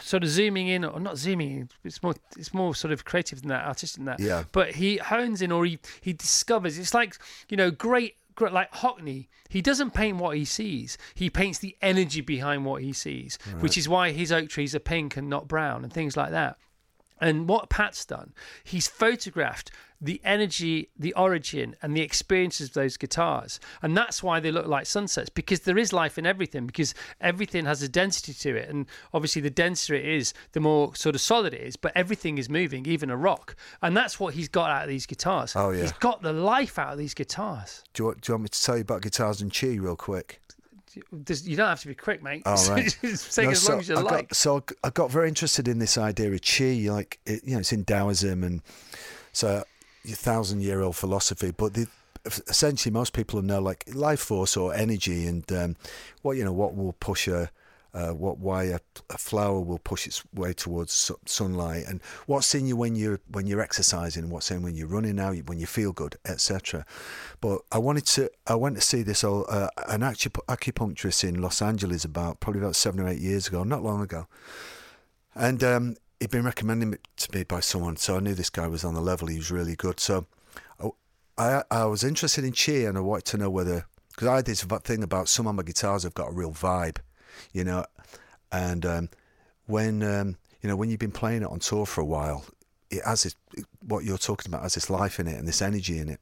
[0.01, 1.69] sort of zooming in, or not zooming in.
[1.85, 4.21] It's more, it's more sort of creative than that, artistic than that.
[4.21, 4.45] Yeah.
[4.53, 6.79] But he hones in, or he he discovers.
[6.79, 7.17] It's like
[7.49, 10.99] you know, great great- like Hockney, he doesn't paint what he sees.
[11.15, 14.81] He paints the energy behind what he sees, which is why his oak trees are
[14.81, 16.59] pink and not brown and things like that.
[17.25, 22.99] And what Pat's done, he's photographed the energy, the origin, and the experiences of those
[22.99, 23.59] guitars.
[23.81, 27.65] And that's why they look like sunsets, because there is life in everything, because everything
[27.65, 28.69] has a density to it.
[28.69, 32.37] And obviously, the denser it is, the more sort of solid it is, but everything
[32.37, 33.57] is moving, even a rock.
[33.81, 35.55] And that's what he's got out of these guitars.
[35.57, 35.81] Oh, yeah.
[35.81, 37.83] He's got the life out of these guitars.
[37.95, 39.97] do, you, want- do you want me to tell you about guitars and chi real
[39.97, 40.43] quick?
[40.95, 42.43] You don't have to be quick, mate.
[42.47, 42.97] Oh, right.
[43.03, 44.29] Take No, as long as you I like.
[44.29, 47.61] Got, so I got very interested in this idea of chi, like it, you know,
[47.61, 48.63] it's in Taoism, and
[49.33, 49.65] so
[50.05, 51.51] a thousand year old philosophy.
[51.51, 51.87] But the,
[52.25, 55.77] essentially, most people know like life force or energy, and um,
[56.23, 57.51] what you know, what will push a
[57.95, 62.55] uh, what why a, a flower will push its way towards su- sunlight, and what's
[62.55, 65.67] in you when you're when you're exercising, what's in when you're running now, when you
[65.67, 66.85] feel good, etc.
[67.41, 71.41] But I wanted to, I went to see this old, uh, an acup- acupuncturist in
[71.41, 74.27] Los Angeles about probably about seven or eight years ago, not long ago,
[75.35, 78.67] and um, he'd been recommended it to me by someone, so I knew this guy
[78.67, 79.29] was on the level.
[79.29, 80.27] He was really good, so.
[81.37, 84.45] I, I was interested in chi and I wanted to know whether because I had
[84.45, 86.99] this thing about some of my guitars have got a real vibe,
[87.53, 87.85] you know,
[88.53, 89.09] and um,
[89.67, 92.45] when um, you know when you've been playing it on tour for a while,
[92.91, 93.37] it has this,
[93.87, 96.21] what you're talking about has this life in it and this energy in it.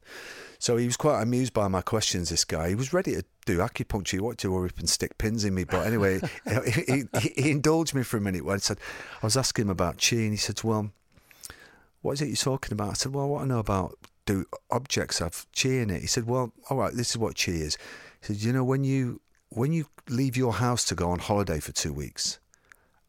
[0.59, 2.31] So he was quite amused by my questions.
[2.31, 4.13] This guy, he was ready to do acupuncture.
[4.13, 6.21] He wanted to up and stick pins in me, but anyway,
[6.67, 8.45] he, he, he indulged me for a minute.
[8.45, 8.79] When I said
[9.23, 10.91] I was asking him about chi, and he said, "Well,
[12.01, 14.47] what is it you're talking about?" I said, "Well, I want to know about." do
[14.71, 16.01] objects have chi in it?
[16.01, 17.77] He said, Well, all right, this is what chi is.
[18.21, 19.21] He said, You know, when you
[19.57, 22.39] when you leave your house to go on holiday for two weeks,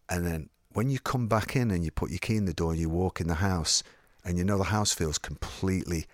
[0.10, 2.72] and then when you come back in and you put your key in the door
[2.72, 3.84] and you walk in the house,
[4.26, 6.06] and you know the house feels completely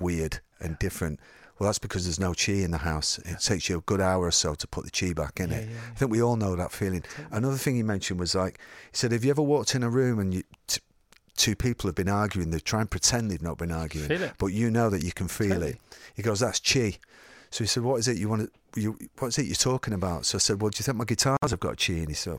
[0.00, 1.20] weird and different.
[1.58, 3.18] Well, that's because there's no chi in the house.
[3.18, 5.56] It takes you a good hour or so to put the chi back in Yeah,
[5.58, 5.68] it.
[5.70, 7.02] yeah, I think we all know that feeling.
[7.30, 8.58] Another thing he mentioned was like,
[8.90, 10.80] he said, Have you ever walked in a room and you, t-
[11.36, 12.50] two people have been arguing?
[12.50, 15.48] They try and pretend they've not been arguing, but you know that you can feel
[15.54, 15.70] Totally.
[15.70, 15.78] it.
[16.14, 16.98] He goes, That's chi.
[17.50, 19.94] So he said, What is it you want to, you, what is it you're talking
[19.94, 20.26] about?
[20.26, 21.94] So I said, Well, do you think my guitars have got chi?
[21.94, 22.38] And he said,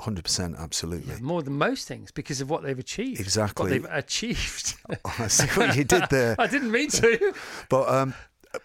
[0.00, 1.20] 100%, absolutely.
[1.22, 3.20] More than most things because of what they've achieved.
[3.20, 3.62] Exactly.
[3.62, 4.74] What they've achieved.
[5.18, 6.36] I see what you did there.
[6.38, 7.34] I didn't mean to.
[7.68, 8.14] But, um,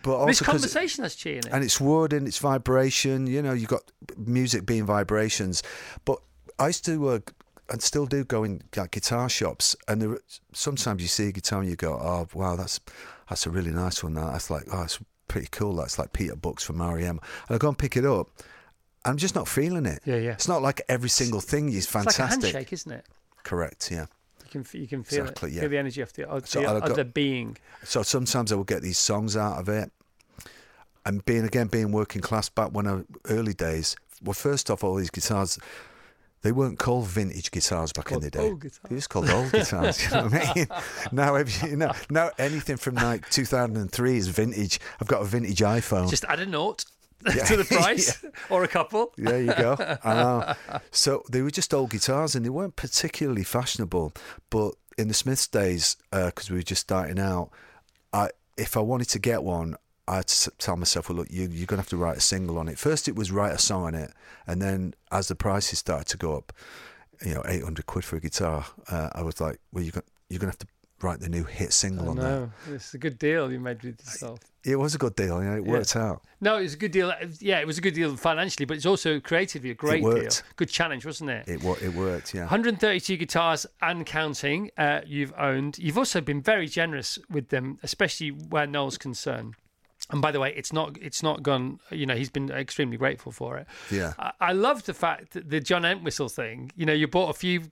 [0.04, 1.47] but also this conversation has chi in it.
[1.52, 3.28] and it's wood and it's vibration.
[3.28, 3.84] You know, you've got
[4.18, 5.64] music being vibrations.
[6.06, 6.20] But
[6.60, 7.20] I used to, uh,
[7.70, 10.18] and still do, go in like, guitar shops, and there,
[10.54, 12.82] sometimes you see a guitar and you go, "Oh, wow, that's
[13.30, 14.99] that's a really nice one." That that's like, oh, it's
[15.32, 15.75] pretty cool.
[15.77, 17.01] That's like Peter Buck's from REM.
[17.47, 18.27] And I go and pick it up.
[19.05, 19.99] I'm just not feeling it.
[20.05, 20.32] Yeah, yeah.
[20.34, 22.43] It's not like every single thing is It's like fantastic.
[22.43, 23.05] a handshake, isn't it?
[23.43, 23.89] Correct.
[23.91, 24.05] Yeah.
[24.53, 25.53] You can you can feel Exactly, it.
[25.55, 25.61] yeah.
[25.61, 27.57] Feel the energy of the, of So the got- other being.
[27.84, 29.91] So sometimes I will get these songs out of it.
[31.05, 33.95] And being again being working class back when I early days.
[34.23, 35.57] Well, first off, all these guitars,
[36.43, 38.39] they weren't called vintage guitars back in the day.
[38.39, 38.79] old guitars.
[38.89, 40.03] They just called old guitars.
[40.03, 40.67] You know what I mean?
[41.11, 44.79] Now, every, you know, now anything from like 2003 is vintage.
[44.99, 46.09] I've got a vintage iPhone.
[46.09, 46.85] Just add a note
[47.35, 47.43] Yeah.
[47.45, 49.13] to the price or a couple.
[49.17, 49.75] There you go.
[50.03, 50.79] I know.
[50.89, 54.13] So they were just old guitars and they weren't particularly fashionable.
[54.49, 57.51] But in the Smiths days, uh, because we were just starting out,
[58.11, 59.75] I if I wanted to get one,
[60.08, 62.22] I had to tell myself, well, look, you, you're going to have to write a
[62.22, 62.78] single on it.
[62.78, 64.12] First, it was write a song on it.
[64.47, 66.52] And then as the prices started to go up,
[67.26, 70.39] you know, 800 quid for a guitar, uh, I was like, well, you're going, you're
[70.39, 70.68] to have to
[71.02, 72.49] write the new hit single I on that.
[72.70, 74.39] It's a good deal you made with yourself.
[74.64, 75.41] It was a good deal.
[75.43, 75.72] You know, it Yeah.
[75.72, 76.22] worked out.
[76.39, 77.12] No, it was a good deal.
[77.39, 80.30] Yeah, it was a good deal financially, but it's also creatively a great deal.
[80.56, 81.47] Good challenge, wasn't it?
[81.47, 82.41] It, it worked, yeah.
[82.41, 85.78] 132 guitars and counting uh, you've owned.
[85.80, 89.56] You've also been very generous with them, especially where Noel's concerned.
[90.12, 91.80] And by the way, it's not it's not gone.
[91.89, 93.68] You know, he's been extremely grateful for it.
[93.89, 94.14] Yeah.
[94.20, 96.72] I, I love the fact that the John Entwistle thing.
[96.76, 97.64] You know, you bought a few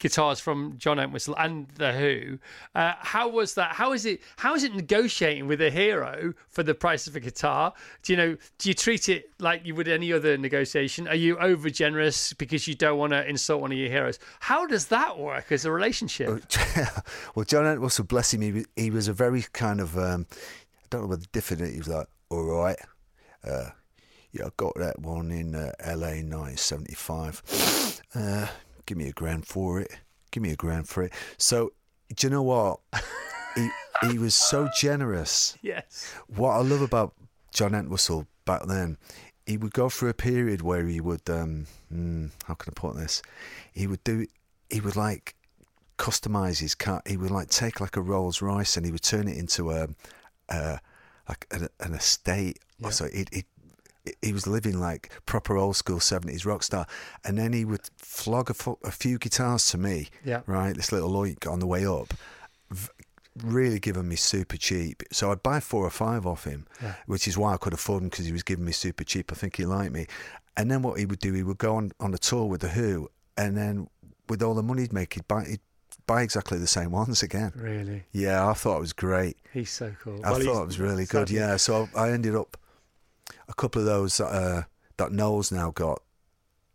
[0.00, 2.38] guitars from John Entwistle and the Who.
[2.72, 3.72] Uh, how was that?
[3.74, 4.20] How is it?
[4.36, 7.72] How is it negotiating with a hero for the price of a guitar?
[8.04, 8.36] Do you know?
[8.58, 11.08] Do you treat it like you would any other negotiation?
[11.08, 14.20] Are you over generous because you don't want to insult one of your heroes?
[14.38, 16.44] How does that work as a relationship?
[17.34, 20.26] well, John Entwistle, bless him, he, was- he was a very kind of, um,
[20.90, 22.78] don't know whether different, he was like, all right,
[23.44, 23.70] uh,
[24.32, 28.02] yeah, I got that one in uh, LA 1975.
[28.14, 28.46] Uh,
[28.86, 29.90] give me a grand for it.
[30.30, 31.12] Give me a grand for it.
[31.38, 31.72] So,
[32.14, 32.80] do you know what?
[33.54, 33.68] he,
[34.10, 35.56] he was so generous.
[35.62, 36.12] Yes.
[36.28, 37.14] What I love about
[37.52, 38.98] John Entwistle back then,
[39.46, 42.96] he would go through a period where he would, um, mm, how can I put
[42.96, 43.22] this?
[43.72, 44.26] He would do,
[44.70, 45.34] he would like
[45.98, 47.02] customize his car.
[47.06, 49.88] He would like take like a Rolls Royce and he would turn it into a,
[50.48, 50.80] a
[51.28, 52.58] like an, an estate.
[52.82, 53.44] Or so he he
[54.22, 56.86] he was living like proper old school seventies rock star,
[57.24, 60.08] and then he would flog a, fo- a few guitars to me.
[60.24, 60.42] Yeah.
[60.46, 60.74] right.
[60.74, 62.14] This little loik on the way up.
[62.70, 62.88] V-
[63.44, 66.94] Really giving me super cheap, so I'd buy four or five off him, Yeah.
[67.06, 69.30] which is why I could afford him because he was giving me super cheap.
[69.30, 70.08] I think he liked me,
[70.56, 72.68] and then what he would do, he would go on on a tour with the
[72.70, 73.88] Who, and then
[74.28, 75.60] with all the money he'd make, he'd buy he'd
[76.08, 77.52] buy exactly the same ones again.
[77.54, 78.02] Really?
[78.10, 79.36] Yeah, I thought it was great.
[79.52, 80.20] He's so cool.
[80.24, 81.28] I Well, thought it was really good.
[81.28, 82.56] sadly- Yeah, so I ended up
[83.48, 84.62] a couple of those that, uh,
[84.96, 86.02] that Noel's now got.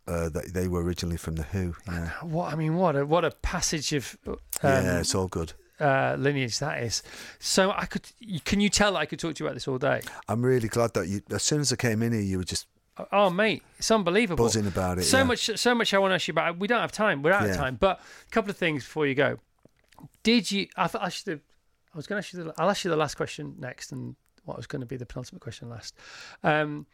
[0.06, 1.74] Uh, that they were originally from the Who.
[1.86, 5.54] Yeah, What I mean, what a what a passage of um, yeah, it's all good.
[5.80, 7.02] uh, lineage that is.
[7.38, 8.02] So I could,
[8.44, 10.02] can you tell I could talk to you about this all day?
[10.28, 11.22] I'm really glad that you.
[11.30, 12.66] As soon as I came in here, you were just
[13.10, 14.44] Oh, mate, it's unbelievable.
[14.44, 15.24] Buzzing about it, So yeah.
[15.24, 15.92] much, so much.
[15.92, 16.58] I want to ask you about.
[16.58, 17.22] We don't have time.
[17.22, 17.76] We're out of time.
[17.80, 19.38] But a couple of things before you go.
[20.22, 20.68] Did you?
[20.76, 21.28] I thought I should.
[21.28, 21.40] Have,
[21.92, 22.44] I was going to ask you.
[22.44, 24.14] The, I'll ask you the last question next, and
[24.44, 25.94] what was going to be the penultimate question last.
[26.44, 26.86] Um,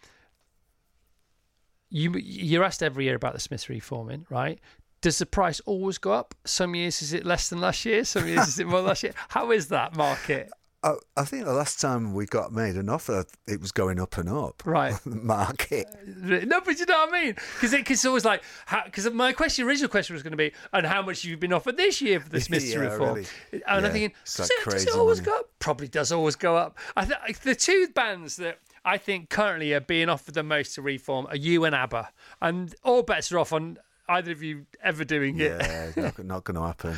[1.91, 4.59] you you're asked every year about the Smiths reforming, right?
[5.03, 6.35] Does the price always go up?
[6.45, 8.05] Some years is it less than last year.
[8.05, 9.15] Some years is it more than last year.
[9.31, 10.51] How is that market?
[10.83, 14.17] I, I think the last time we got made an offer, it was going up
[14.17, 14.63] and up.
[14.65, 14.95] Right.
[15.07, 15.87] market.
[16.07, 17.35] No, but you know what I mean?
[17.61, 18.43] Because it's always like,
[18.87, 21.77] because my question, original question was going to be, and how much you've been offered
[21.77, 23.15] this year for the Smiths Yeah, reform?
[23.17, 23.27] really.
[23.53, 25.51] And Yeah, I'm thinking, it's does, it, it always go up?
[25.59, 26.79] Probably does always go up.
[26.97, 30.83] I th- the two bands that I think currently are being offered the most to
[30.83, 32.09] reform are you and ABBA,
[32.41, 33.77] and all bets are off on
[34.09, 35.61] either of you ever doing it.
[35.61, 36.97] Yeah, not, not going to happen.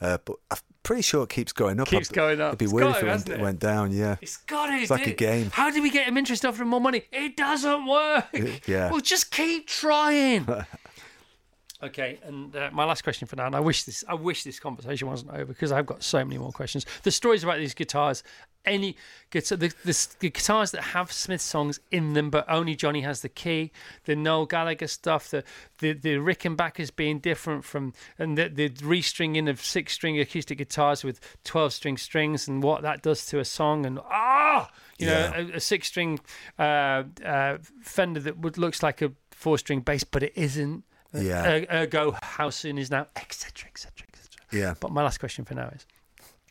[0.00, 0.58] Uh, but I'm
[0.88, 1.86] pretty sure it keeps going up.
[1.88, 2.48] It keeps I'd- going up.
[2.48, 3.40] It'd be It's weird if to, it went, it?
[3.40, 3.92] went down.
[3.92, 4.72] Yeah, It's got to.
[4.72, 5.50] It's like a game.
[5.52, 7.02] How do we get him interest offering more money?
[7.12, 8.24] It doesn't work.
[8.66, 8.90] Yeah.
[8.90, 10.48] Well, just keep trying.
[11.82, 14.58] okay, and uh, my last question for now, and I wish this, I wish this
[14.58, 16.86] conversation wasn't over because I've got so many more questions.
[17.02, 18.22] The stories about these guitars,
[18.64, 18.96] any
[19.30, 23.22] guitar, the, the, the guitars that have Smith songs in them, but only Johnny has
[23.22, 23.70] the key.
[24.04, 25.42] The Noel Gallagher stuff, the
[25.78, 31.02] the the Rickenbackers being different from, and the, the restringing of six string acoustic guitars
[31.04, 35.30] with twelve string strings, and what that does to a song, and ah, you Yeah.
[35.30, 36.20] know, a, a six string
[36.58, 40.84] uh, uh, Fender that would looks like a four string bass, but it isn't.
[41.14, 41.60] Yeah.
[41.62, 44.40] Er- ergo, how soon is now, etc., etc., etc.
[44.52, 44.74] yeah.
[44.78, 45.86] But my last question for now is,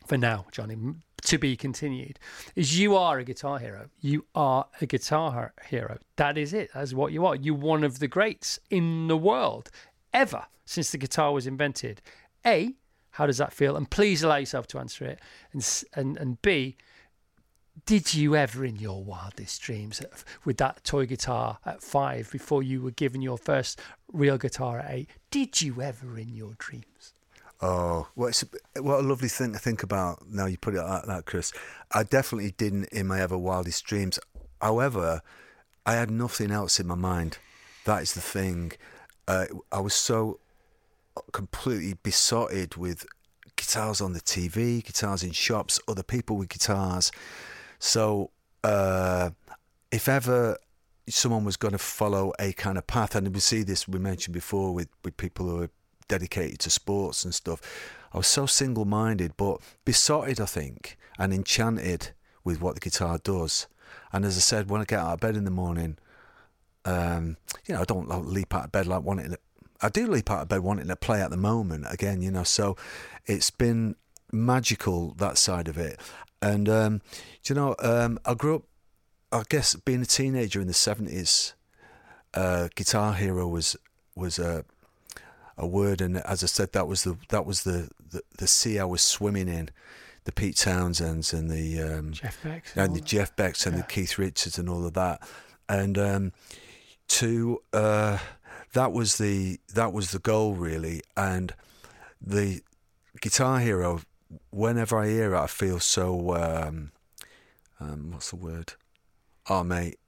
[0.08, 0.76] for now, Johnny,
[1.22, 2.18] to be continued,
[2.56, 3.90] is you are a guitar hero.
[4.00, 5.98] You are a guitar hero.
[6.16, 6.70] That is it.
[6.74, 7.36] That's what you are.
[7.36, 9.70] You're one of the greats in the world
[10.14, 12.00] ever since the guitar was invented.
[12.46, 12.74] A,
[13.10, 13.76] how does that feel?
[13.76, 15.20] And please allow yourself to answer it.
[15.52, 16.78] And and and B,
[17.84, 20.00] did you ever in your wildest dreams
[20.44, 23.80] with that toy guitar at five before you were given your first
[24.12, 27.14] real guitar at eight did you ever in your dreams
[27.60, 28.30] Oh, well,
[28.76, 30.28] what a lovely thing to think about.
[30.28, 31.52] Now you put it like that, Chris.
[31.92, 34.18] I definitely didn't in my ever wildest dreams.
[34.60, 35.22] However,
[35.84, 37.38] I had nothing else in my mind.
[37.84, 38.72] That is the thing.
[39.26, 40.38] Uh, I was so
[41.32, 43.06] completely besotted with
[43.56, 47.10] guitars on the TV, guitars in shops, other people with guitars.
[47.80, 48.30] So,
[48.62, 49.30] uh,
[49.90, 50.58] if ever
[51.08, 54.34] someone was going to follow a kind of path, and we see this we mentioned
[54.34, 55.70] before with, with people who are
[56.08, 57.60] dedicated to sports and stuff,
[58.12, 62.10] I was so single minded, but besotted, I think, and enchanted
[62.44, 63.66] with what the guitar does.
[64.12, 65.98] And as I said, when I get out of bed in the morning,
[66.84, 67.36] um,
[67.66, 69.38] you know, I don't leap out of bed like wanting to.
[69.80, 72.42] I do leap out of bed wanting to play at the moment again, you know.
[72.42, 72.76] So
[73.26, 73.94] it's been
[74.32, 76.00] magical that side of it.
[76.40, 77.02] And um,
[77.46, 78.62] you know, um, I grew up.
[79.30, 81.54] I guess being a teenager in the seventies,
[82.32, 83.76] uh, Guitar Hero was
[84.14, 84.64] was a
[85.58, 88.78] a word, and as I said, that was the that was the the, the sea
[88.78, 89.70] I was swimming in.
[90.24, 94.18] The Pete Townshends and the um, Jeff Beck and the Jeff Becks and the Keith
[94.18, 95.26] Richards and all of that,
[95.70, 96.32] and um,
[97.08, 98.18] to uh,
[98.74, 101.54] that was the that was the goal really, and
[102.20, 102.60] the
[103.20, 104.02] Guitar Hero.
[104.50, 106.34] Whenever I hear it, I feel so.
[106.34, 106.92] Um,
[107.80, 108.74] um, what's the word?
[109.48, 109.98] Oh, mate.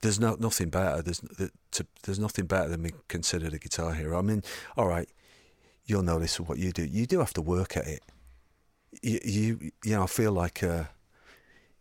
[0.00, 1.02] There's no nothing better.
[1.02, 4.18] There's th- to, there's nothing better than being considered a guitar hero.
[4.18, 4.42] I mean,
[4.76, 5.08] all right,
[5.84, 6.84] you'll know this what you do.
[6.84, 8.02] You do have to work at it.
[9.02, 10.84] You you, you know, I feel like uh,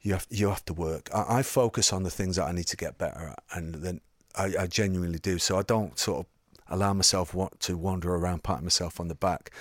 [0.01, 1.09] you have you have to work.
[1.13, 4.01] I, I focus on the things that I need to get better at, and then
[4.35, 5.37] I, I genuinely do.
[5.39, 6.25] So I don't sort of
[6.67, 9.51] allow myself to wander around patting myself on the back.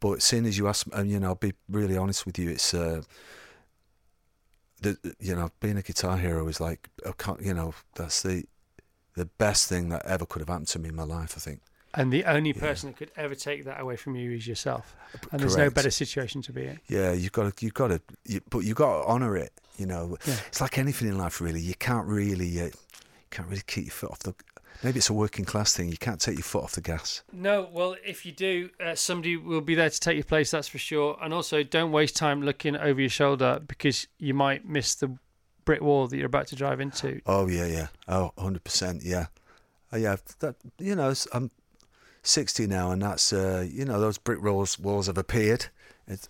[0.00, 2.50] But seeing as you ask, and you know, I'll be really honest with you.
[2.50, 3.02] It's uh,
[4.80, 6.88] the you know being a guitar hero is like
[7.40, 8.44] you know that's the
[9.18, 11.34] the best thing that ever could have happened to me in my life.
[11.36, 11.60] I think.
[11.94, 14.94] and the only person that could ever take that away from you is yourself
[15.32, 18.00] and there's no better situation to be in Yeah, you've got to, you've got to,
[18.26, 19.52] you, but you've got to honour it.
[19.78, 20.34] You know, Yeah.
[20.48, 21.60] it's like anything in life, really.
[21.60, 22.72] You can't really, uh, you
[23.30, 24.34] can't really keep your foot off the.
[24.84, 25.88] Maybe it's a working class thing.
[25.88, 27.22] You can't take your foot off the gas.
[27.32, 30.68] No, well, if you do, uh, somebody will be there to take your place, that's
[30.68, 31.16] for sure.
[31.20, 35.16] And also, don't waste time looking over your shoulder because you might miss the
[35.68, 37.20] brick wall that you're about to drive into.
[37.26, 37.88] Oh yeah, yeah.
[38.08, 39.02] Oh, 100 percent.
[39.02, 39.26] Yeah,
[39.92, 40.16] oh, yeah.
[40.38, 41.50] That you know, I'm
[42.22, 45.66] sixty now, and that's uh, you know those brick walls walls have appeared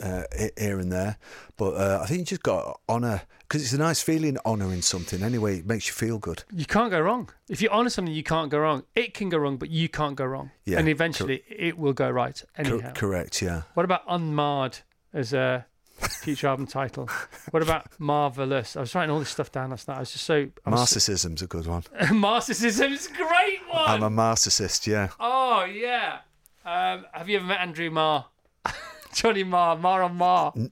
[0.02, 0.24] uh,
[0.58, 1.18] here and there.
[1.56, 5.22] But uh, I think you just got honour because it's a nice feeling honouring something.
[5.22, 6.42] Anyway, it makes you feel good.
[6.52, 7.30] You can't go wrong.
[7.48, 8.82] If you honour something, you can't go wrong.
[8.96, 10.50] It can go wrong, but you can't go wrong.
[10.64, 12.92] Yeah, and eventually, it will go right Cor- anyhow.
[12.94, 13.40] correct.
[13.40, 13.62] Yeah.
[13.74, 14.80] What about unmarred
[15.14, 15.64] as a
[16.08, 17.08] future album title.
[17.50, 18.76] What about marvelous?
[18.76, 19.96] I was writing all this stuff down last night.
[19.96, 21.82] I was just so I was- Narcissism's a good one.
[22.00, 23.88] Narcissism's a great one.
[23.88, 25.08] I'm a narcissist, yeah.
[25.20, 26.18] Oh yeah.
[26.64, 28.26] Um, have you ever met Andrew Marr?
[29.14, 30.52] Johnny Marr, Marr on Marr.
[30.56, 30.70] no,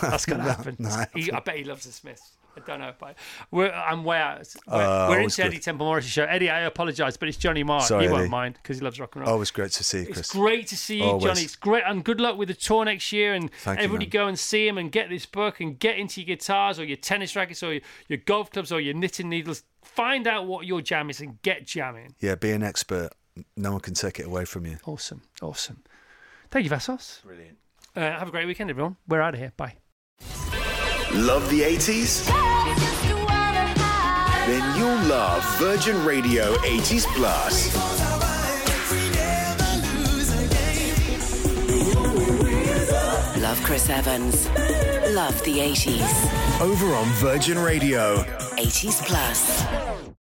[0.00, 0.76] That's gonna no, happen.
[0.78, 2.32] no, I He- I bet he loves the Smiths.
[2.54, 3.16] I don't know, but
[3.50, 4.46] we're, I'm way out.
[4.66, 5.46] We're, Oh, we're into good.
[5.46, 6.24] Eddie Temple Morris' show.
[6.24, 7.80] Eddie, I apologise, but it's Johnny Marr.
[7.80, 9.32] Sorry, he won't mind because he loves rock and roll.
[9.32, 10.18] Always great to see you, Chris.
[10.18, 11.24] It's great to see you, Always.
[11.24, 11.40] Johnny.
[11.42, 13.32] It's great, and good luck with the tour next year.
[13.32, 14.10] And Thank everybody man.
[14.10, 16.98] go and see him and get this book and get into your guitars or your
[16.98, 19.62] tennis rackets or your, your golf clubs or your knitting needles.
[19.82, 22.14] Find out what your jam is and get jamming.
[22.20, 23.10] Yeah, be an expert.
[23.56, 24.76] No one can take it away from you.
[24.84, 25.82] Awesome, awesome.
[26.50, 27.20] Thank you, Vassos.
[27.24, 27.56] Brilliant.
[27.96, 28.96] Uh, have a great weekend, everyone.
[29.08, 29.52] We're out of here.
[29.56, 29.76] Bye.
[31.14, 32.26] Love the 80s?
[34.46, 37.76] Then you'll love Virgin Radio 80s Plus.
[43.42, 44.48] Love Chris Evans.
[45.14, 46.60] Love the 80s.
[46.62, 48.16] Over on Virgin Radio.
[48.56, 50.21] 80s Plus.